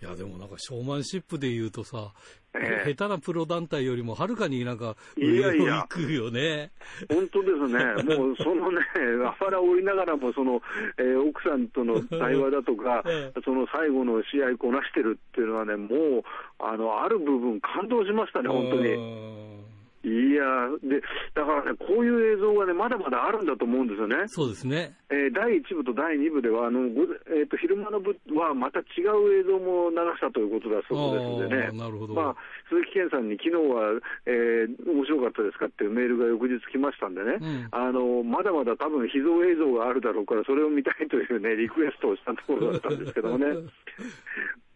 [0.00, 2.12] いや、でもなんか、ショーマンシップで言うとさ、
[2.54, 6.70] えー、下手なプロ団体よりもはるかになんか、上を行くよね。
[7.10, 7.84] 本当ですね。
[8.16, 8.80] もう、そのね、
[9.26, 10.62] アファラを降りながらも、その、
[10.96, 13.04] えー、奥さんとの対話だとか、
[13.44, 16.22] その最後の試合こなしてるっていうのはね、もう、
[16.58, 19.77] あの、ある部分感動しましたね、本当に。
[20.04, 20.44] いや
[20.78, 21.02] で、
[21.34, 24.28] だからね、こういう映像がね、まだまだあるんだと思うんですよね。
[24.28, 24.94] そうですね。
[25.10, 26.86] えー、第1部と第2部では、あの、
[27.34, 31.78] えっ、ー、と、昼間の部はまた違う映像も流したということだそうですのでね。
[31.78, 32.14] なるほど。
[32.14, 32.36] まあ、
[32.68, 43.46] 鈴木健さんに昨日は、えー、面白かったですかっていうメールが翌日来ましたんでね、うん、あの、まだまだ多分秘蔵映像があるだろうから、それを見たいというね、リクエストをしたところだったんですけどもね。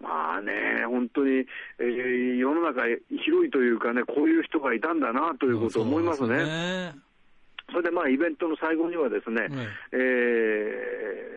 [0.03, 1.47] まあね、本当に、
[1.79, 6.93] えー、世の中広いというかね、こういう人がいたんだなということを思いますね。
[7.71, 10.03] それでまあイベントの最後にはですね、うん、え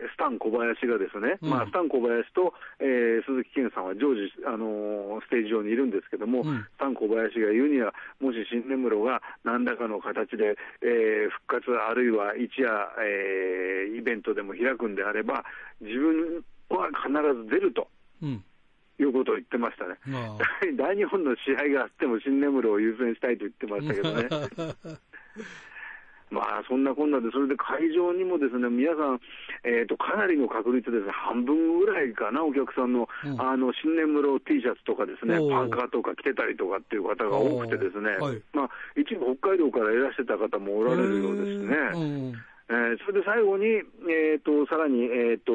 [0.04, 2.52] ー、スタン小林がですね、うん、まあスタン小林と、
[2.82, 12.68] えー、鈴木健さんは常時、あのー、ステージ上にいるんですけども、うん、スタン小林が言うには、もし新根室が何らかの形で、えー、復活あるいは一夜、
[13.00, 15.44] えー、イベントでも開くんであれば、
[15.80, 17.88] 自分は必ず出ると。
[18.22, 18.44] うん
[18.98, 19.96] いうことを言ってましたね。
[20.76, 24.96] 大日本の試合があっても新根室を優先したいと言ってましたけどね。
[26.28, 29.20] まあ、そんなこんなで、それで会場にもですね、皆さん、
[29.62, 41.76] えっ、ー、と、かなりの確率ですね、半分ぐらいかな、お客さんの、うん、あの、新年室 T シャツとかですね、パーカーとか着てたりとかっていう方が多くてですね、はい、まあ、一部北海道からいらしてた方もおられるようですね。
[42.68, 45.54] えー、それで最後に、えっ、ー、と、さらに、えっ、ー、と、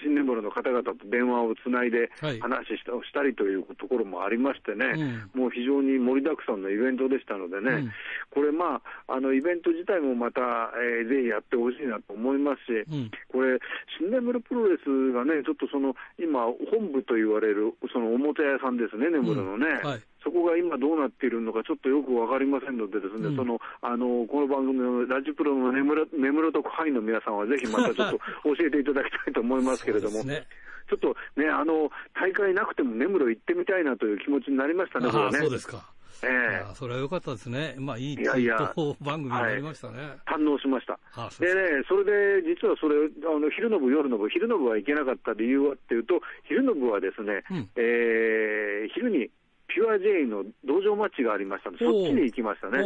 [0.00, 7.92] 新根室の方々と電話をつないで話した,、したりというところもありましてね、うん、もう非常に盛りだくさんのイベントでしたのでね、うん、
[8.30, 10.40] これ、まあ、あのイベント自体もまた、
[10.80, 13.58] えー、ぜひやってほしいなと思いますし、うん、これ、
[14.00, 19.80] 新根室プロレスがね、ちょっとその今、本部と言われる、そのおも屋さんですね、根室のね。
[19.82, 28.18] はいそこが今どうなっているのか、ちょっとよく分かりませんので、ですね、うん、そのあのこの番組のラジプロの眠る眠ると会員の皆さんは、ぜひまたちょっと
[28.56, 30.22] 教えていただきたいと思いますけれども。
[30.24, 30.46] ね、
[30.88, 35.38] ちょっとね、あの大会なくても根室行ってみたいなという気持ちになりましたね、これね。
[35.38, 35.92] そうですか。
[36.24, 37.74] ええー、それはよかったですね。
[37.78, 39.98] まあ、いいツイート番組になりましたね。
[39.98, 40.98] はい、堪能しました。
[41.40, 49.30] でね、それで、実はそれ、あの、昼の部、夜の部、昼の部は行けなかった理由はっていうと、昼の部はですね、うん、えー、昼に
[49.68, 52.78] ピュア J の道場マッチがありましたので、そっちに行きましたね。
[52.78, 52.84] で、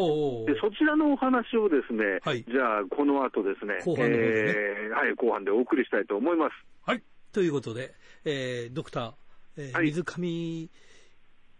[0.61, 6.53] そちらのお話をですね、はい、じゃあ、この後ですね、後半で、ね、えー、はい、後半でお送りしたいと思います。
[6.85, 7.03] はい。
[7.33, 7.93] ということで、
[8.25, 9.15] えー、ドクター、
[9.57, 10.71] えー、はい、水上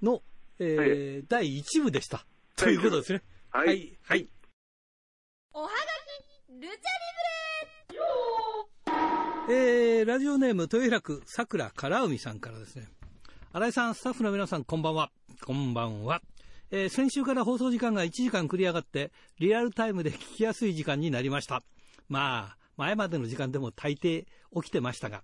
[0.03, 0.23] の、
[0.59, 0.87] えー、は
[1.21, 2.25] い、第1部でした。
[2.57, 3.23] ということですね。
[3.51, 3.69] はい。
[3.69, 3.99] はい。
[4.03, 4.29] はい、
[5.53, 5.73] おはが
[6.49, 6.77] き、ルチャリ
[9.49, 12.89] ブレえー、ラジオネーム、豊平区さくらからうみさんからですね。
[13.57, 15.11] 新井さん、スタッフの皆さん、こんばんは。
[15.47, 16.21] こんばんは。
[16.71, 21.63] えー、先週から放送時間が1時間繰り上がって、リアルタイムで聞きやすい時間になりました。
[22.11, 25.23] まあ、前までの時間でも大抵起きてましたが。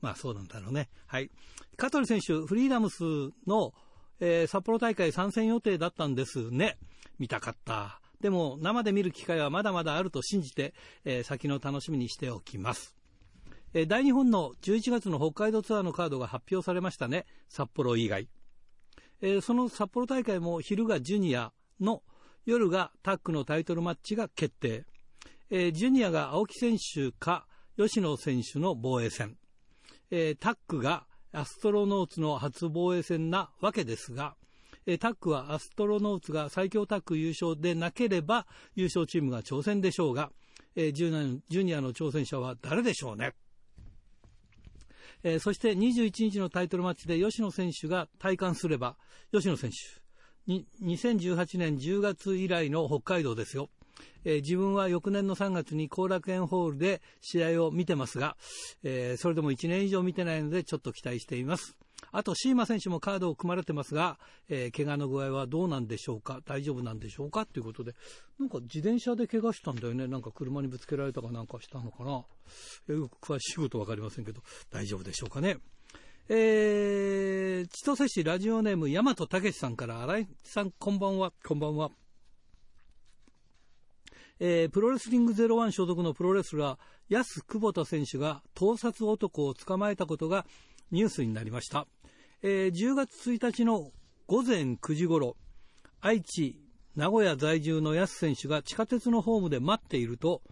[0.00, 0.88] まあ、そうなんだろうね。
[1.06, 1.30] はい。
[1.76, 3.04] 香取選手、フリーダムス
[3.46, 3.72] の、
[4.18, 6.76] えー、札幌大会参戦予定だったんですね。
[7.20, 8.00] 見たかった。
[8.20, 12.96] でも、生で見る機会はまだまだあると信じて、えー、先の楽しみにしておきます。
[13.74, 17.24] え大日本の11月の北海道ツアーのカードが発表されましたね。
[17.48, 18.28] 札幌以外。
[19.22, 22.02] えその札幌大会も昼がジュニアの
[22.44, 24.84] 夜がタッグのタイトルマッチが決定。
[25.50, 27.46] えー、ジュニアが青木選手か
[27.76, 29.36] 吉野選手の防衛戦。
[30.10, 34.34] えー、タッグがアストロノーツの初防衛戦なわけですが、
[34.86, 40.30] えー、タッグはアストロノーツが最強タッグ優勝でなければ優勝チームが挑戦でしょうが、
[40.74, 43.32] えー、ジュニアの挑戦者は誰でしょうね。
[45.24, 48.96] えー、そして21日のタイトルマッチで吉野選手が体感すれば、
[49.32, 49.76] 吉野選手、
[50.46, 53.68] に2018年10月以来の北海道ですよ。
[54.24, 58.36] えー、自分は翌年の3月に後楽園ホールで試合を見てますが、
[58.82, 61.76] えー、それでも1年以上見てないのでちょっと期待しています。
[62.10, 66.40] あと、シーマ選手もカードを組まれてますが、えー、怪我の具合はどうなんでしょうか？
[66.44, 67.46] 大丈夫なんでしょうか？
[67.46, 67.94] ということで、
[68.38, 70.08] なんか自転車で怪我したんだよね。
[70.08, 72.10] なんか車にぶつけられたかなんかしたのかな？
[72.94, 75.58] よく詳しいことわかりませんけど、大丈夫でしょうかね？
[76.28, 81.90] えー、千歳市ラジオネーム、大和武さんから、新井さん、こんばんは、こんばんは。
[84.38, 86.78] えー、プロレスリング01所属のプロレスラー、
[87.08, 90.46] 安久保田選手が盗撮男を捕まえたことが
[90.92, 91.86] ニュースになりました。
[92.42, 93.90] えー、10月1日の
[94.26, 95.36] 午前9時ごろ、
[96.00, 96.60] 愛知、
[96.94, 100.42] 名古屋在住の安選手が地下鉄のホームで待っていると、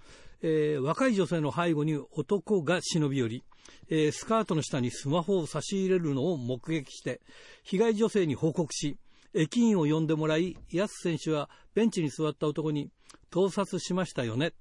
[0.42, 3.44] えー、若い女性の背後に男が忍び寄り、
[3.90, 7.20] えー、スカートの下にスマホを差し入れるのを目撃して、
[7.62, 8.96] 被害女性に報告し、
[9.34, 12.90] 駅員を呼んでもらい、安選手はベンチに座った男に、
[13.30, 14.52] 盗撮しましたよね、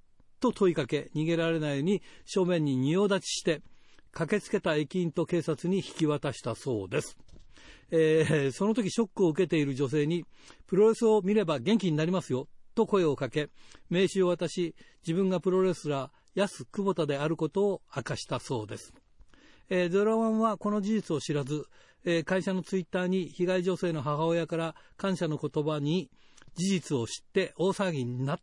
[0.42, 3.62] と問いかけ、逃げられないように正面に仁王立ちして、
[4.12, 7.18] 駆けつけた駅員と警察に引き渡したそうです。
[7.92, 10.26] えー、その時ショックを受けている女性に、
[10.68, 13.50] プロレスを見れば元気になりますよ、と声をかけ、
[13.90, 18.94] 名刺を渡し、自分がプロレスラー、安久保田であることを明かしたそうです。
[19.70, 21.66] えー、ゼロワンはこの事実を知らず、
[22.06, 26.10] えー、会社のツイッターに被害女性の母親から感謝の言葉に
[26.56, 28.40] 事実を知って大騒ぎにな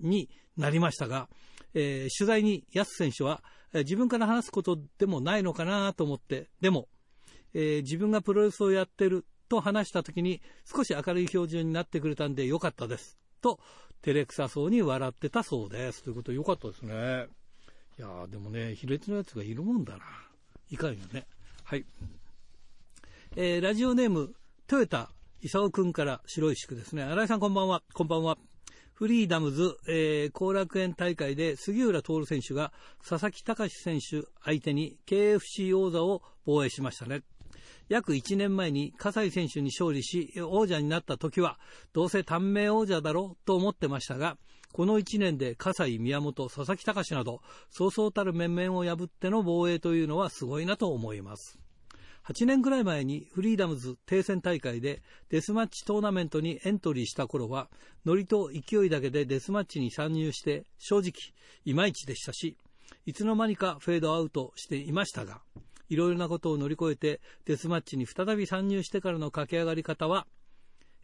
[0.00, 1.28] になりましたが、
[1.74, 3.42] えー、取材に安選手は、
[3.72, 6.88] 自分から話すことでもないのかなと思って、でも、
[7.54, 13.18] えー、自分がプロレスをやってると話した時に少し明るい表情になってくれたんでよかったです。
[13.40, 13.58] と、
[14.02, 16.02] 照れくさそうに笑ってたそうです。
[16.02, 17.26] ということでよかったですね。
[17.98, 20.04] いやでもね、卑劣なやつがいるもんだな。
[20.70, 21.26] いかんよね。
[21.64, 21.84] はい。
[23.36, 24.34] えー、ラジオネーム、
[24.66, 25.10] トヨタ、
[25.40, 27.02] 勲くんから白石区ですね。
[27.02, 27.82] 新井さんこんばんは。
[27.92, 28.38] こんばんは。
[28.98, 32.72] フリーダムズ、えー、後楽園大会で杉浦徹選手が
[33.08, 37.22] 佐々木隆選手相手に KFC 王座を防衛しましたね。
[37.88, 41.60] 約1年前に葛西選手に勝利し王者になった時は
[41.92, 44.36] どうせ短命王者だろうと思ってましたが
[44.72, 47.40] この1年で葛西、宮本、佐々木隆など
[47.70, 51.60] そうそうたる面々を破っての防衛というのはすごいなと思います。
[52.28, 57.68] 8年くらい前にフリーダムズ停戦大会でデスマッチトーナメントにエントリーした頃は
[58.04, 61.12] ノリと勢いだけでデスマッチに参入して正直
[61.64, 62.56] いまいちでしたし
[63.06, 65.40] いつの間にかフェードアウトしていましたが、
[65.88, 70.26] いろいろなことを乗り越えてデスマッチに再び参入してからの駆け上がり方は、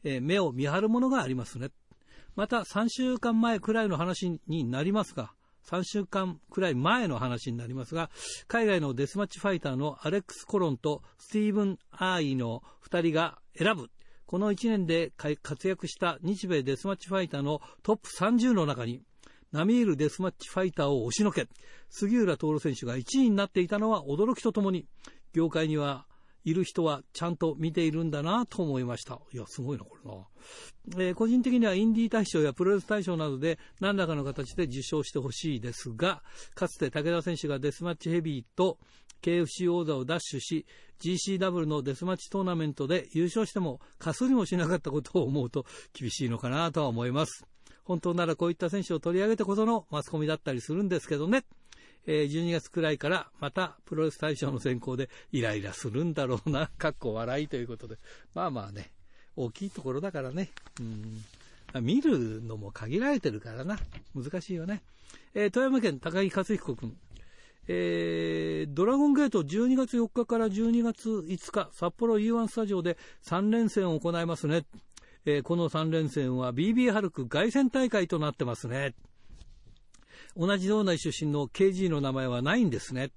[0.03, 1.71] えー、目を見張るものがありますね。
[2.37, 5.33] また3週間前くらいの話になりますが、
[5.69, 8.11] 3週間くらい前の話になりますが、
[8.49, 13.91] 海外のデスマッチファイターのアレックス・コロンとスティーブン・アーイの2人が選ぶ。
[14.27, 15.13] この1年で
[15.43, 19.03] 活躍した日米デスマッチファイターのトップ30の中に、
[19.53, 21.47] 並みいるデスマッチファイターを押しのけ、
[21.89, 24.87] 杉浦徹選手が1位になっていたのは驚きとともに、
[25.33, 26.07] 業界には
[26.45, 29.21] いる人はちゃんと見ているんだなと思いました。
[29.33, 30.11] いや、すごいな、これ
[30.99, 31.07] な。
[31.07, 36.23] えー、個人的にはインディー大賞やプロレス大賞などで何らかの形で受賞してほしいですが、
[36.55, 38.79] かつて武田選手がデスマッチヘビーと
[39.23, 40.67] KFC 王座を奪取し、
[41.01, 47.47] GCW のデスマッチトーナメントで優勝してもかすりもしなかったことを思うと厳しいのかなとは思います。
[47.85, 51.45] 本当ならこういった選手を取り上げてこそのマスコミだったりするんですけどね。
[52.07, 57.99] えー、12月くらいからまたプロレス大賞の選考でイライラするんだろうな、 かっこ笑いということで。
[58.35, 58.93] まあまあね、
[59.37, 60.51] 大きいところだからね。
[60.81, 61.25] うん
[61.81, 63.79] 見るのも限られてるからな。
[64.15, 64.83] 難しいよね。
[65.35, 66.97] えー、富山県高木克彦君。
[67.67, 74.67] えー、ドラゴンゲート12月4日から12月5日、札幌 U1 スタジオで3連戦を行いますね。
[75.25, 78.95] えー、この3連戦は BB ハルク凱旋大会となってますね。
[80.37, 83.11] 同じ道内出身の KG の名前はないんですね。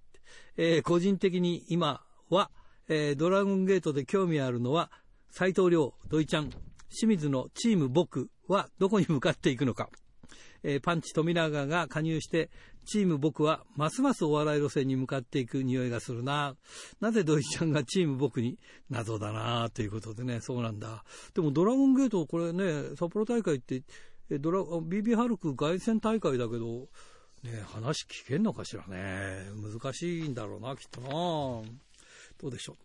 [0.55, 2.51] えー、個人的に今は、
[2.89, 4.91] えー、ドラゴンゲートで興味あるのは、
[5.31, 6.49] 斎藤亮、土井ちゃん、
[6.89, 9.89] 清水のチーム僕はどこに向かっていくのか。
[10.63, 12.49] えー、パンチ富永が加入して、
[12.85, 16.55] チーム僕はますますお笑い路線に向かっていく匂いがするな。
[17.01, 18.57] なぜ土井ちゃんがチーム僕に
[18.89, 21.03] 謎だなということでね、そうなんだ。
[21.33, 23.83] でもドラゴンゲート、これね、札幌大会って
[24.29, 26.87] えドラ、BB ハルク凱旋大会だけど、
[27.43, 29.45] ね、話聞けんのかしらね。
[29.55, 31.09] 難しいんだろうな、きっとな。
[31.09, 32.75] どうでしょう。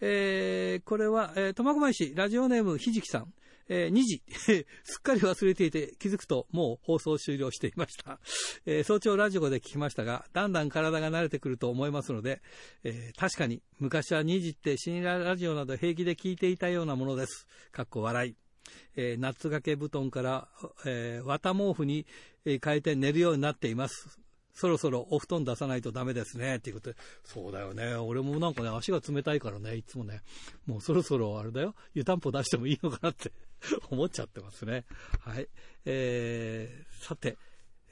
[0.00, 3.32] えー、これは、えー、苫小牧市、ラジオネームひじきさん。
[3.68, 4.22] えー、2時、
[4.84, 8.18] すっかり忘れていて気づくともう放送終了していました。
[8.64, 12.40] えー、早朝ラジオで聞きましたが、だんだん体が慣れてくると思いますので、
[12.82, 17.46] えー、確かに昔は2時って深夜ラジオなど平気で聞いていたようなものです。
[17.70, 18.47] かっこ笑い。
[18.96, 20.48] えー、夏掛け布団から、
[20.84, 22.06] えー、綿毛布に
[22.44, 24.18] 変えて寝るようになっています。
[24.58, 26.56] そろそろお布団出さないとダメですね。
[26.56, 27.94] っていうことで、そうだよね。
[27.94, 30.22] 俺もなんかね、足が冷たいからね、いつもね、
[30.66, 33.30] もうそろそろあれだよ、湯たんぽ出してもいいのかなって
[33.90, 34.84] 思っちゃってますね。
[35.20, 35.48] はい。
[35.84, 37.38] えー、さて、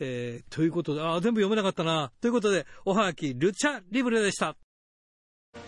[0.00, 2.12] えー、ということで、あ、全部読めなかったな。
[2.20, 4.56] ということで、おはがき、ルチャリブレでした。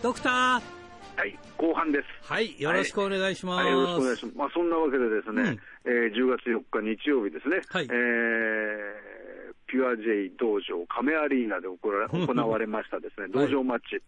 [0.03, 0.78] ドクター
[1.19, 2.31] はい、後半です。
[2.31, 3.65] はい、よろしくお願いします。
[3.65, 4.37] はい、よろしくお願いします。
[4.37, 13.99] まあ、そんなわけでですね、うん、えー、10月4日日曜日ですね、はい、えー、ピュア J 道場亀アリーナで行われ ましたですね、道場マッチ。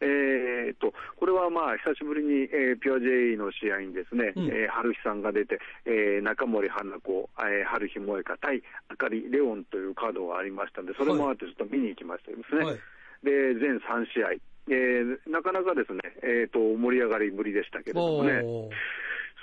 [0.00, 12.64] えー、と、これはまあ、久しぶりに、えー、ピュア J の試合にですね、うん、えー、春日さんが出て、えー、中森花子、えー、春日萌香対あかりレオンというカードがありましたんで、それもあってちょっと見に行きましたですね。
[12.64, 12.76] はい、
[13.22, 14.34] で、全3試合。
[14.68, 18.42] えー、なかなかですね、えーと、盛り上がりぶりでしたけれどもね、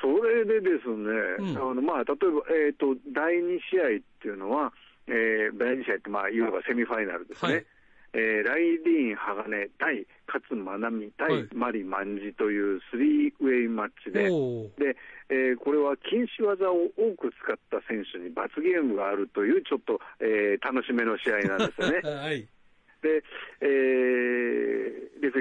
[0.02, 4.74] それでですね、うん、あのまあ、例えば、えーと、第2試合っていうのは、
[5.08, 7.54] えー、第2試合って、まあ、いわばセミファイナルですね。
[7.54, 7.66] はい。
[8.16, 14.30] えー、ライディーン・鋼対勝真奈美対、はい、マリ・マンジというスリーウェイマッチで、
[14.78, 14.96] で
[15.30, 22.02] えー、これは禁止技を多く使った選手に罰ゲームがあるという、ちょっと、えー、楽しめの試合なんですよね。
[22.06, 22.48] はい。
[23.02, 23.24] で、
[23.62, 24.33] えー、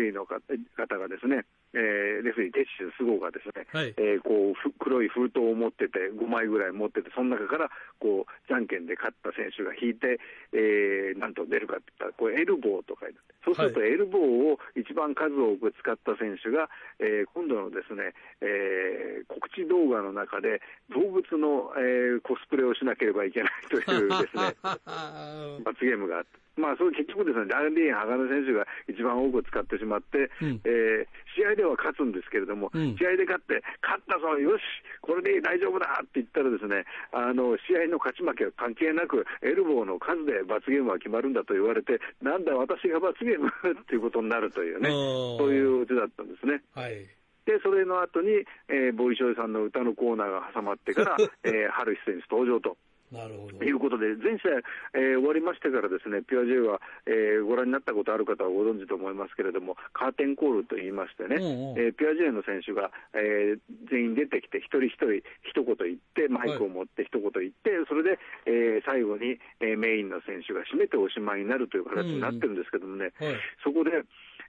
[0.03, 1.45] リーの方がですね、
[1.75, 10.21] えー、レフェリー、テッシュスゴがですね、はい、えー、こう黒い封筒を持ってて、5枚ぐらい持ってて、その中からこうじゃんけんで勝った選手が引いて、
[10.53, 16.69] えー、なんと出るかって言ったら、これ、エルボーと書いてそうすると、エルボーを一番数多く使った選手が、
[17.01, 20.61] えー、今度のですね、えー、告知動画の中で、
[20.95, 24.55] 動物の、えー、コスプレをしなければいけないというですね、
[25.65, 26.43] 罰ゲームがあって。
[26.57, 34.63] まあ、それ結局ですね、ダーリーン・ハガネ選手が一番多く使ってしまって、うん、えー、試合では勝つんですけれども、うん、試合で勝って、勝ったぞ、よし、
[35.01, 43.49] これで大丈夫だって言ったらですね、あの、試合の勝ち負けは関係なく、エルボーの数で罰ゲームは決まるんだと言われて、なんだ、私が罰ゲーム
[43.81, 46.63] っていうことになるというね、そういう図だったんですね。
[46.75, 47.09] はい
[47.45, 52.77] で、それの後に、えー、ボイショイさんの歌のコーナーが挟まってから、 えー、春日選手登場と。
[53.13, 53.59] なるほど。
[53.59, 54.65] ということで、全試合、
[54.97, 63.61] えー、終わりましてからですね、ピュア J は、えー、ご覧になったことある方はご存知と思いますけれども、カーテンコールと言いましてね、うんうん、えー、ピュア J の選手が、えー、
[63.93, 74.03] 全員出てきて、一人一人一言言って、マイクを持って一言言って、はい、それで、えー、最後に、えー、メインの選手が締めておしまいになるという形になってるんですけどもね、うんうんはい、そこで、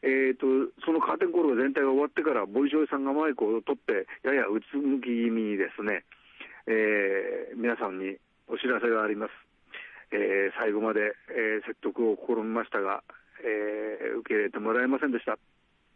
[0.04, 0.48] えーと、
[0.84, 6.04] そのカーテンコールが全体が終わってから、ボイショイさんがマイクを取って、ややうつむき気味にですね、
[6.68, 8.20] えー、皆さんに
[8.54, 9.32] お知らせがあります。
[10.14, 13.02] えー、最後まで、えー、説得を試みましたが、
[13.42, 15.34] えー、受け入れてもらえませんでした。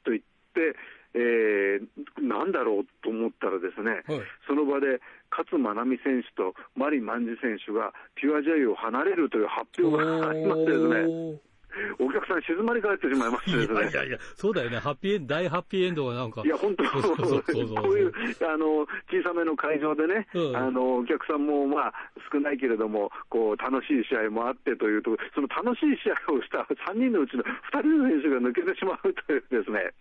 [0.03, 0.22] と言っ
[0.53, 0.74] て、
[1.14, 1.82] えー、
[2.18, 4.99] なんだろうと思ったらですね、はい、その場で
[5.30, 11.39] 勝愛実選手とマリ卍選手がピュア J を離れるという発表がありましてですね、
[12.42, 13.64] 静まり返ってしまいますね。
[13.66, 14.80] いやいやそうだよね。
[14.80, 16.42] ハッピーエンド、大ハッピーエンドがなんか。
[16.46, 21.94] いや、本当そうそうこういう、あの、小さめの会場でね、うん、あの、お客さんもまあ、
[22.32, 29.92] 少ないけれども、こう、楽しい試合もあってというと、その楽しい試合をした3人のうちの2人の選手が抜けてしまうというですね。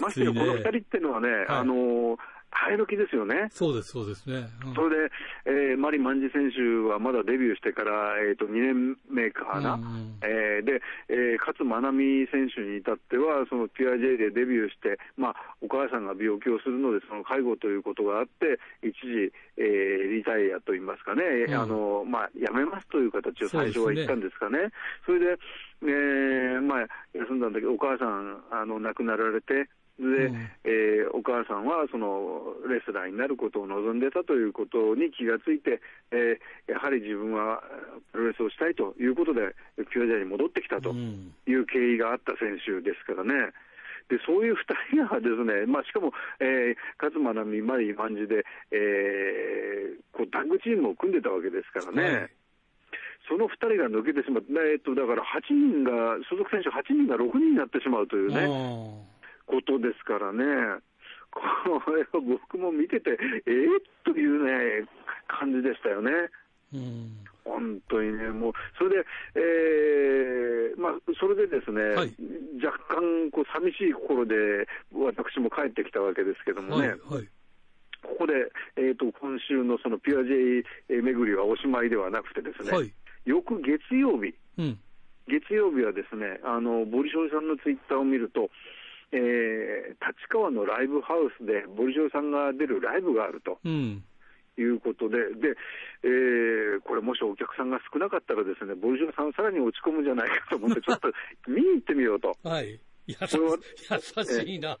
[0.00, 2.18] ましてや、この2人っていうのはね、はい、あの、
[2.54, 3.48] 生え抜きですよね。
[3.50, 4.48] そうです、そうですね。
[4.64, 5.12] うん、それで、
[5.46, 24.70] えー、マリ・マンジ選手はまだデビューしてから、えーと、2年目かな、うん、えー、で、えー、勝真奈美選手に至っては、その PIJ でデビューして、まあ、お母さんが病気をするので、その介護ということがあって、一時、えー、リタイアといいますかね、うん、あのまあ、辞めますという形を最初は言ったんですかね。
[25.06, 25.38] そ、ね、れで、
[25.82, 29.68] えーまあ、休んだんだけど、お母さんあの亡くなられて、
[29.98, 35.80] で、うん、えー、お母さんはそのレスラーになることを望んでたということに気がついて、
[36.10, 37.62] えー、やはり自分は
[38.12, 39.54] プロレスをしたいということで、
[39.90, 43.54] ピュアジャに戻ってきたという経緯があった選手ですからね。
[44.08, 44.58] でそういう2
[44.92, 52.16] 人がですね、まあ、しかも、えー、勝間奈美、マリー、万事で、えー、こうタッグチームを組んでたわけですからね。
[52.16, 52.30] はい
[53.26, 58.44] その2人が抜けてしまって、えっと、だから8人が、所属選手8人が6人になってしまうというね。
[59.46, 60.44] ことですからね、
[61.30, 63.66] これは僕も見てて、えー、
[64.04, 64.86] というね、
[65.26, 66.10] 感じでしたよね。
[66.72, 67.24] うん。
[67.44, 72.14] 本当にね、もう、それで、えー、まあ、それでですね、はい、
[72.64, 74.34] 若干、こう、寂しい心で、
[74.92, 77.28] 私も帰ってきたわけですけどもね、はいはい、
[78.02, 78.32] ここで、
[78.76, 82.92] えっ、ー、と、今週のそのピュア J 巡りはおしまいではなくてですね、はい、
[83.26, 84.78] 翌月曜日、うん、
[85.28, 88.50] 月曜日はですね、あの、ボリショイさんのツイッターを見ると、
[89.14, 93.58] えー、立川のライブハウスでボリジョイさんが出るライブがあると。
[93.64, 94.04] うん
[94.56, 95.56] いうことで、で、
[96.04, 101.10] えー、これもしお客さんが少なかったらですね、ボルジョイさんさらに落ち込むんじゃないかと思って、ちょっと
[101.48, 102.36] 見に行ってみようと。
[102.48, 102.78] はい。
[103.06, 103.14] 優
[104.24, 104.78] しいな、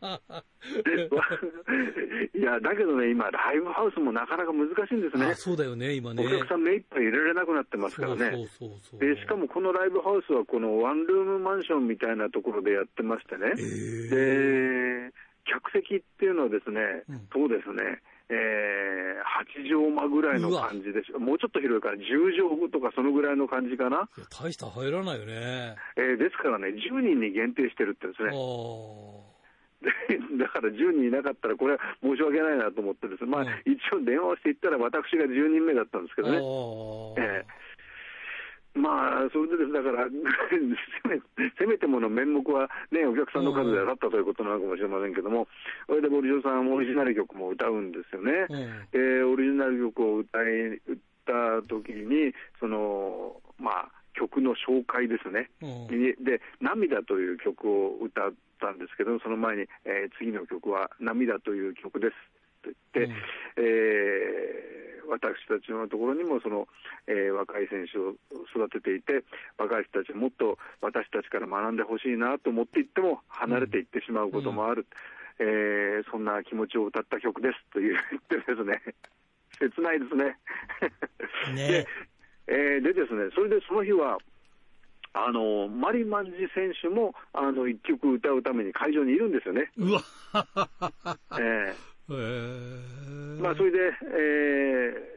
[2.34, 5.34] いや、だけどね、今、ライブハウスもなかなか難しいんですね。
[5.34, 6.24] そうだよね、今ね。
[6.24, 8.48] お客さん目いっぱい入れられなくなってますからね。
[8.98, 13.54] で、しかもこのライブハウスは、このワンルームマンションみたいなところでやってましてね。
[14.08, 15.12] で、
[15.44, 18.00] 客席っていうのはですね、うん、そうですね、
[18.30, 19.20] えー、
[19.60, 24.08] 8畳間ぐらいの感じでしょ、もうちょっと広いから、10畳とかそのぐらいの感じかな。
[24.30, 25.76] 大した入らないよね。
[25.96, 28.30] えー、ですからね、10人に限定してるってですね。
[30.40, 36.36] だから10人いなかったら、これは申し訳ないなと思ってです、まあ、一応電話をしていったら、私が10人目だったんですけどね。
[37.20, 37.73] えー
[38.74, 40.08] まあ、それでです、だから
[40.50, 41.20] せめ、
[41.58, 45.46] せめてもの面目は、ね、お客さんの数であったということなのかもしれませんけども、
[45.86, 48.46] それでボリジョさん、オリジナル曲も歌うんですよね。
[48.50, 48.58] うん、
[48.92, 48.98] え。
[49.22, 62.14] ー、オリジナル曲を歌い、歌った時に、その、まあ、曲の紹介ですね、うん、で、涙という曲を歌ったんですけど、その前に、えー、次の曲は、涙という曲です
[62.62, 66.66] と言って、うん、えー私たちのところにもその、
[67.06, 68.14] えー、若い選手を
[68.54, 69.24] 育てていて、
[69.58, 74.86] 若い人たちもっと私たちから学んでほしいなと思っていっても、離れていってしまうこともある、
[75.38, 78.82] うん、えー、そんな気持ちを歌った曲ですと言ってですね、
[79.58, 80.38] 切ないですね。
[81.54, 81.68] ね。
[81.68, 81.86] で
[82.46, 84.18] えー、でですね、それでその日は、
[85.16, 89.70] あのマリマンジ選手もあの1曲歌うために会場にいるんですよね。
[89.76, 90.00] うわ。
[91.38, 91.93] えー
[93.40, 93.78] まあ、それで、
[94.12, 95.14] えー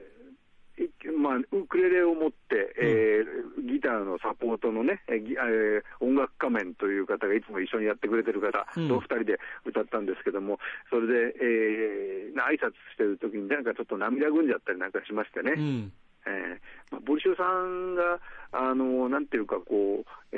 [1.17, 10.59] まあ、ウクレレを持って、えー、ギターのサポートのね、えー、音楽仮面という方がいつも一緒にやってくれてる方と2人で歌ったんですけども、
[10.89, 15.53] それで、えー、挨拶してる時になんかちょっと涙ぐんじゃったりなんかしましてね。
[15.57, 15.91] うん。
[16.27, 18.19] えーまあ、ボリシュさんが、
[18.51, 20.35] あのなんていうかこう、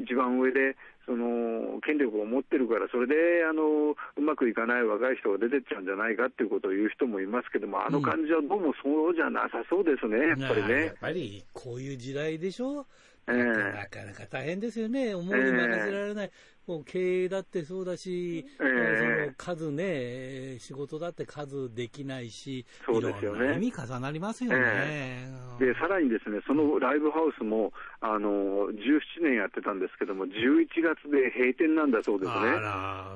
[0.00, 0.76] ー、一番上で、
[1.08, 3.14] その権力を持ってるから、それで
[3.48, 10.84] あのうまくいかない若い人が出てっちゃうんじゃないかっていうことを言う人もいますけども、あの感じはどうもそうじゃなさそうですね、やっぱりね。
[10.84, 12.84] やっぱりこういう時代でしょ、
[13.28, 16.30] えー、なかなか大変ですよね、思いに任せられない、
[16.66, 23.54] もう経営だってそうだし、えー、その数ね、仕事だって数できないし、そうですよね。
[23.54, 32.38] 意味重なりますよね、えー、で、さらにですね、そのライブハウスも、あの、17年やってたんですけども、11月で閉店なんだそうですね。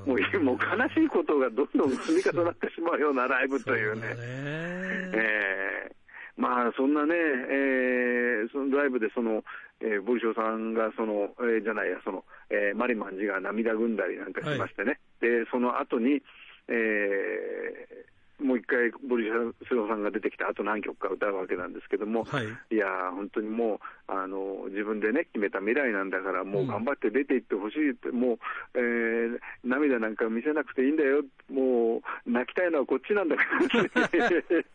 [0.07, 4.03] もう、もう悲しいことがどんどん積み重なってしまうようなライブというね。
[5.15, 6.03] えー
[6.37, 9.45] まあ、そんなね、えー、そのライブでその、
[9.83, 16.23] えー、ボリショさんがその、えー、じゃないや、その、えー、マリマンジが涙ぐんだりなんかしましてね、はい、で、その後に、
[16.69, 28.39] えー、もう一回、ボリショさんが出てきた後何曲か歌うわけなんですけども、はい、いや本当にもうあの、自分でね、決めた未来なんだから、もう頑張って出ていってほしいって、うん、もう、
[28.75, 34.63] えー、涙なんか見せなくていいんだよ、もう、泣きたいのはこっちなんだから。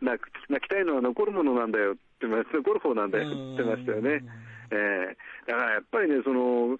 [0.00, 0.20] 泣
[0.60, 1.96] きたいのは残るものなんだよ
[2.26, 3.28] って残る方なんだよ。
[3.54, 4.24] ってましたよね。
[4.70, 6.76] えー、だからやっぱりね、その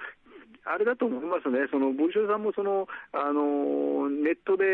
[0.67, 4.65] あれだと思いますね、そのボルショさんもそのあのネットで、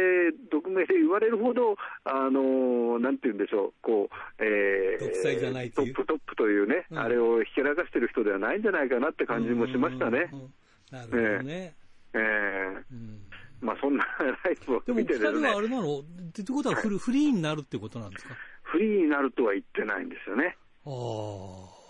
[0.51, 10.31] 匿名で言われるほど、あのなんて言うんでしょう、こうえー、トップトップというね、うん、あれをひけらかしてる人ではないんじゃないかなって感じもしましたね。
[10.93, 11.75] なるほどね。
[12.15, 13.21] えー、えーうん。
[13.61, 14.05] まあそんな
[14.45, 15.99] ライブを見てる、ね、でも、2人はあれなの？
[15.99, 16.03] っ
[16.33, 18.35] てことはフル、はい、フリーになるってことなんですか？
[18.71, 20.57] フリーになるとは言ってないんですよね。
[20.87, 20.91] あ
[21.77, 21.81] あ。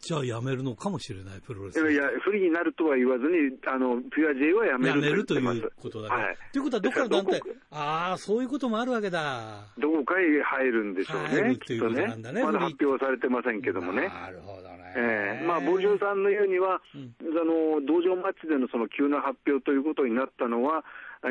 [0.00, 1.92] じゃあやめるのかもしれない、プロレス。
[1.92, 6.22] いや、フリーになるとは言わずに、あの、ピュア J はやめるということだね。
[6.24, 6.36] はい。
[6.52, 7.42] ということは、どっかの団体、
[7.72, 9.66] ああ、そういうこともあるわけだ。
[9.76, 11.28] どこかへ入るんでしょうね。
[11.28, 12.44] 入るっていうことなんだね。
[12.44, 14.06] まだ発表されてませんけどもね。
[14.08, 14.94] なるほどね。
[14.96, 20.84] ええー、まあ、坊城さんの言うには、うん、あの、道場マッチでのその急な発表ということになったのは、
[21.24, 21.30] ええ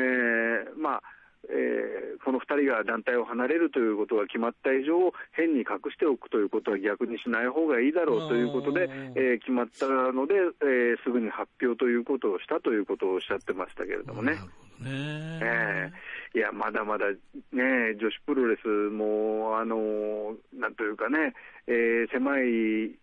[0.76, 1.02] ー、まあ、
[1.46, 14.34] えー、この2人が団体を離れるということが決まった以上、変に隠しておくということは逆にしない方がいいだろうということで、えー、決まったので、えー、すぐに発表ということをしたということをおっしゃってましたけれどもね。
[14.80, 15.40] ね。
[15.42, 17.06] えー、いや、まだまだ
[17.52, 21.34] ね、女子プロレスも、あのなんというかね、
[21.66, 22.98] えー、狭い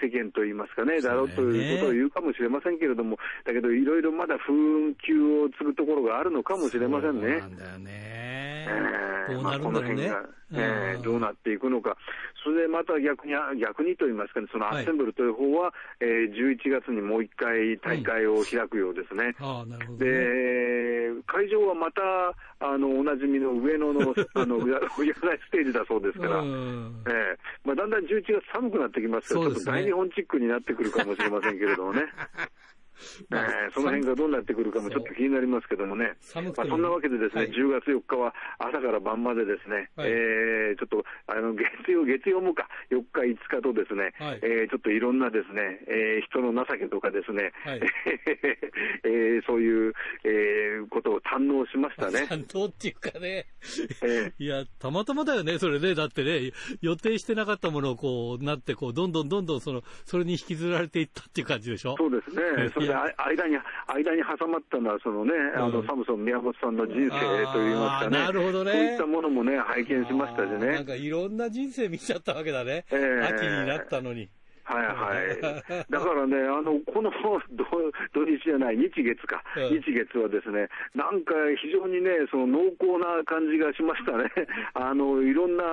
[0.00, 7.40] 世間といいますかね、だろうということを言うかもしれませんけれども、だけど、いろいろまだ不運休を継ぐところがあるのかもしれませんね。
[7.40, 7.90] そうだよね。
[7.90, 10.12] えー、どうなるんだろうね。
[10.52, 11.96] えー、どうなっていくのか、
[12.42, 19.24] それでまた逆に、逆にと言いますかね、そのアッセンブルという方は、はい、えー、11月にもう一回大会を開くようですね。
[19.24, 22.02] はい、あなるほど、ね、で、会場はまた、
[22.62, 26.90] あの、おなじみの上野の、 あの、野外ステージだそうですから、えー
[27.64, 32.02] まあ、だんだん11月寒くなってきますから、ね、ちょっと大日本チックになってくるかもしれませんけれどもね。
[33.28, 47.80] まあ、えー、その辺がどうなってくるかもちょっと気になりますけどもね、まあ、そんなわけでですね、はい、10月4日は朝から晩までですね、はい、えー、ちょっとあの月曜、月曜もか、4日、5日とですね、はい、えー、ちょっといろんなですね、えー、人の情けとかですね、はい、
[49.04, 49.92] えー、そういう、
[50.24, 52.26] えー、ことを堪能しましたね。
[52.30, 53.46] 堪能っていうかね、
[54.02, 61.96] えー、いや、たまたまだよね、それね、だってね、予定してなかったものをこうなってこう、どんどんどんどんそのそれに引きずられていったっていう感じでしょ。
[61.96, 62.42] そうですね。
[62.92, 68.18] それで間に、間に挟まったのは、そのね、あの、サムソン宮本さんの人生といいますかね。
[68.18, 68.72] なるほどね。
[68.72, 70.66] そういったものもね、拝見しましたしね。
[70.72, 72.84] なんかいろんな人生見ちゃったわけだね。
[72.90, 74.28] えー、秋になったのに。
[74.70, 75.86] はいはい。
[75.90, 77.10] だからね、あの、この
[78.14, 84.30] 土日じゃない、日月か、うん、日月はですね、なんか非常にね、その濃厚な感じがしましたね。
[84.74, 85.64] あの、いろんな、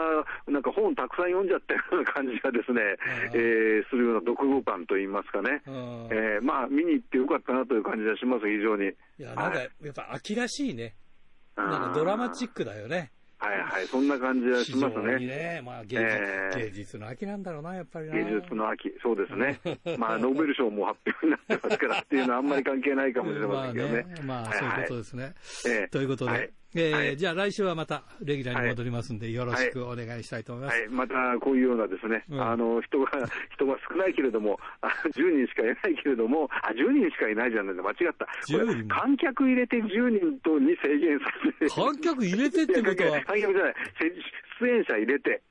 [0.48, 2.82] なんか本たくさん読んじゃったような感じがですね、
[3.34, 5.62] えー、するような読後感といいますかね。
[6.10, 8.90] えー、まあ、見に行ってよかったなという感じがします、非常に。
[8.90, 10.96] いや、なんか、やっぱ秋らしいね。
[11.56, 13.12] なんかドラマチックだよね。
[13.40, 15.20] はいはい、そんな感じはしますね。
[15.20, 19.60] ねまあ芸術、えー、芸術の秋なんだろうな、やっぱり芸術の秋、そうですね。
[19.98, 23.94] まあ、ノーベル賞も発表になってますからっていうのはあんまり関係ないかもしれませんけどね。
[23.94, 25.24] まあ、ね、まあ、そういうことですね。
[25.24, 30.80] はいはい、ということで、はいえー、はい、じゃあ来週はまたレギュラーに戻りますんで、よろしくお願いしたいと思います。
[30.80, 33.08] はい、またこういうようなですね、うん、あの、人が、
[33.56, 38.28] 人が少ないけれども、あ10人しかいないけれども、あ、10人しかいないじゃない間違った。
[38.88, 41.26] 観客入れて10人とに制限さ
[41.60, 41.74] せて。
[41.74, 43.22] 観客入れてってことは。
[43.26, 43.76] 観客じゃない、
[44.60, 45.42] 出演者入れて。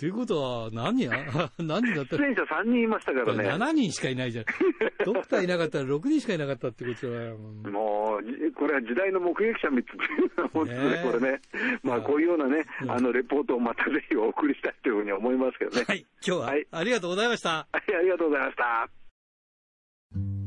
[0.00, 1.10] ということは何や、
[1.60, 2.16] 何人だった？
[2.16, 3.44] 出演者3人いましたからね。
[3.50, 4.44] 7人しかいないじゃん。
[5.04, 7.36] ドクターいなかったら6人しかいなかったってことは。
[7.70, 11.40] もう、これは時代の目撃者3つっていう本当ね、これね。
[11.82, 15.84] まあ、こういうようなね、あの、レポートをまたぜひお送りしたいというふうに思いますけどね。
[15.86, 17.50] はい、今日は、ありがとうございました。
[17.50, 20.39] はい、ありがとうございました。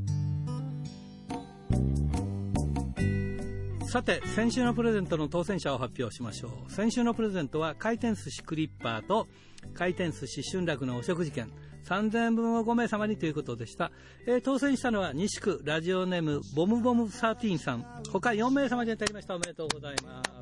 [3.93, 6.71] さて先週のプレゼントの当選者を発表しましょう。
[6.71, 9.27] 先週のプレゼントは回転寿司クリッパーと
[9.75, 11.51] 回転寿司春楽のお食事券。
[11.85, 13.91] 3000円分を5名様にということでした、
[14.25, 17.85] えー、当選したのは西区ラジオネームボムボム13さん。
[18.11, 19.35] 他4名様に当たりました。
[19.35, 20.33] おめでとうございます。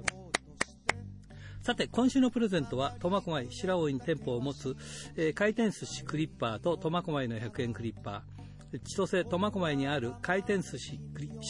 [1.61, 4.75] さて、今週のプレゼントは、苫小牧白老に店舗を持つ、
[5.15, 8.30] えー、回転寿司クリッパーと苫小牧の100円クリッパー、
[8.79, 10.97] 千歳苫小牧にある回転寿司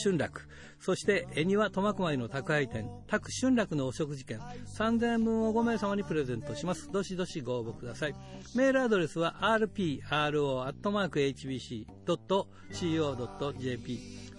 [0.03, 0.47] 春楽、
[0.79, 4.39] そして恵庭苫小牧の宅配店、宅春楽のお食事券、
[4.77, 6.91] 3000円分を5名様にプレゼントします。
[6.91, 8.15] どしどしご応募ください。
[8.55, 10.71] メールアドレスは rpro.hbc.co.jp。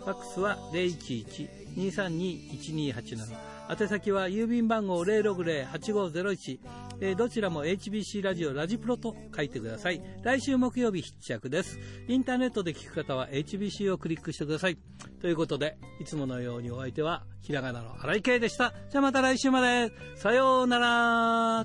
[0.02, 3.51] ファックスは011-232-1287。
[3.72, 6.58] 宛先は郵便番号060-8501、
[7.00, 10.02] えー、どちらも HBC ラジオラジプロと書いてください。
[10.22, 11.78] 来週木曜日必着です。
[12.06, 14.76] インターネットで聞く方は HBC をクリックしてください。
[15.22, 18.74] ということで、いつものようにお相手はひらがなの荒井圭でした。
[18.90, 19.90] じゃあまた来週まで。
[20.16, 21.64] さようなら。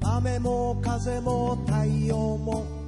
[0.00, 2.84] 雨も風も太陽も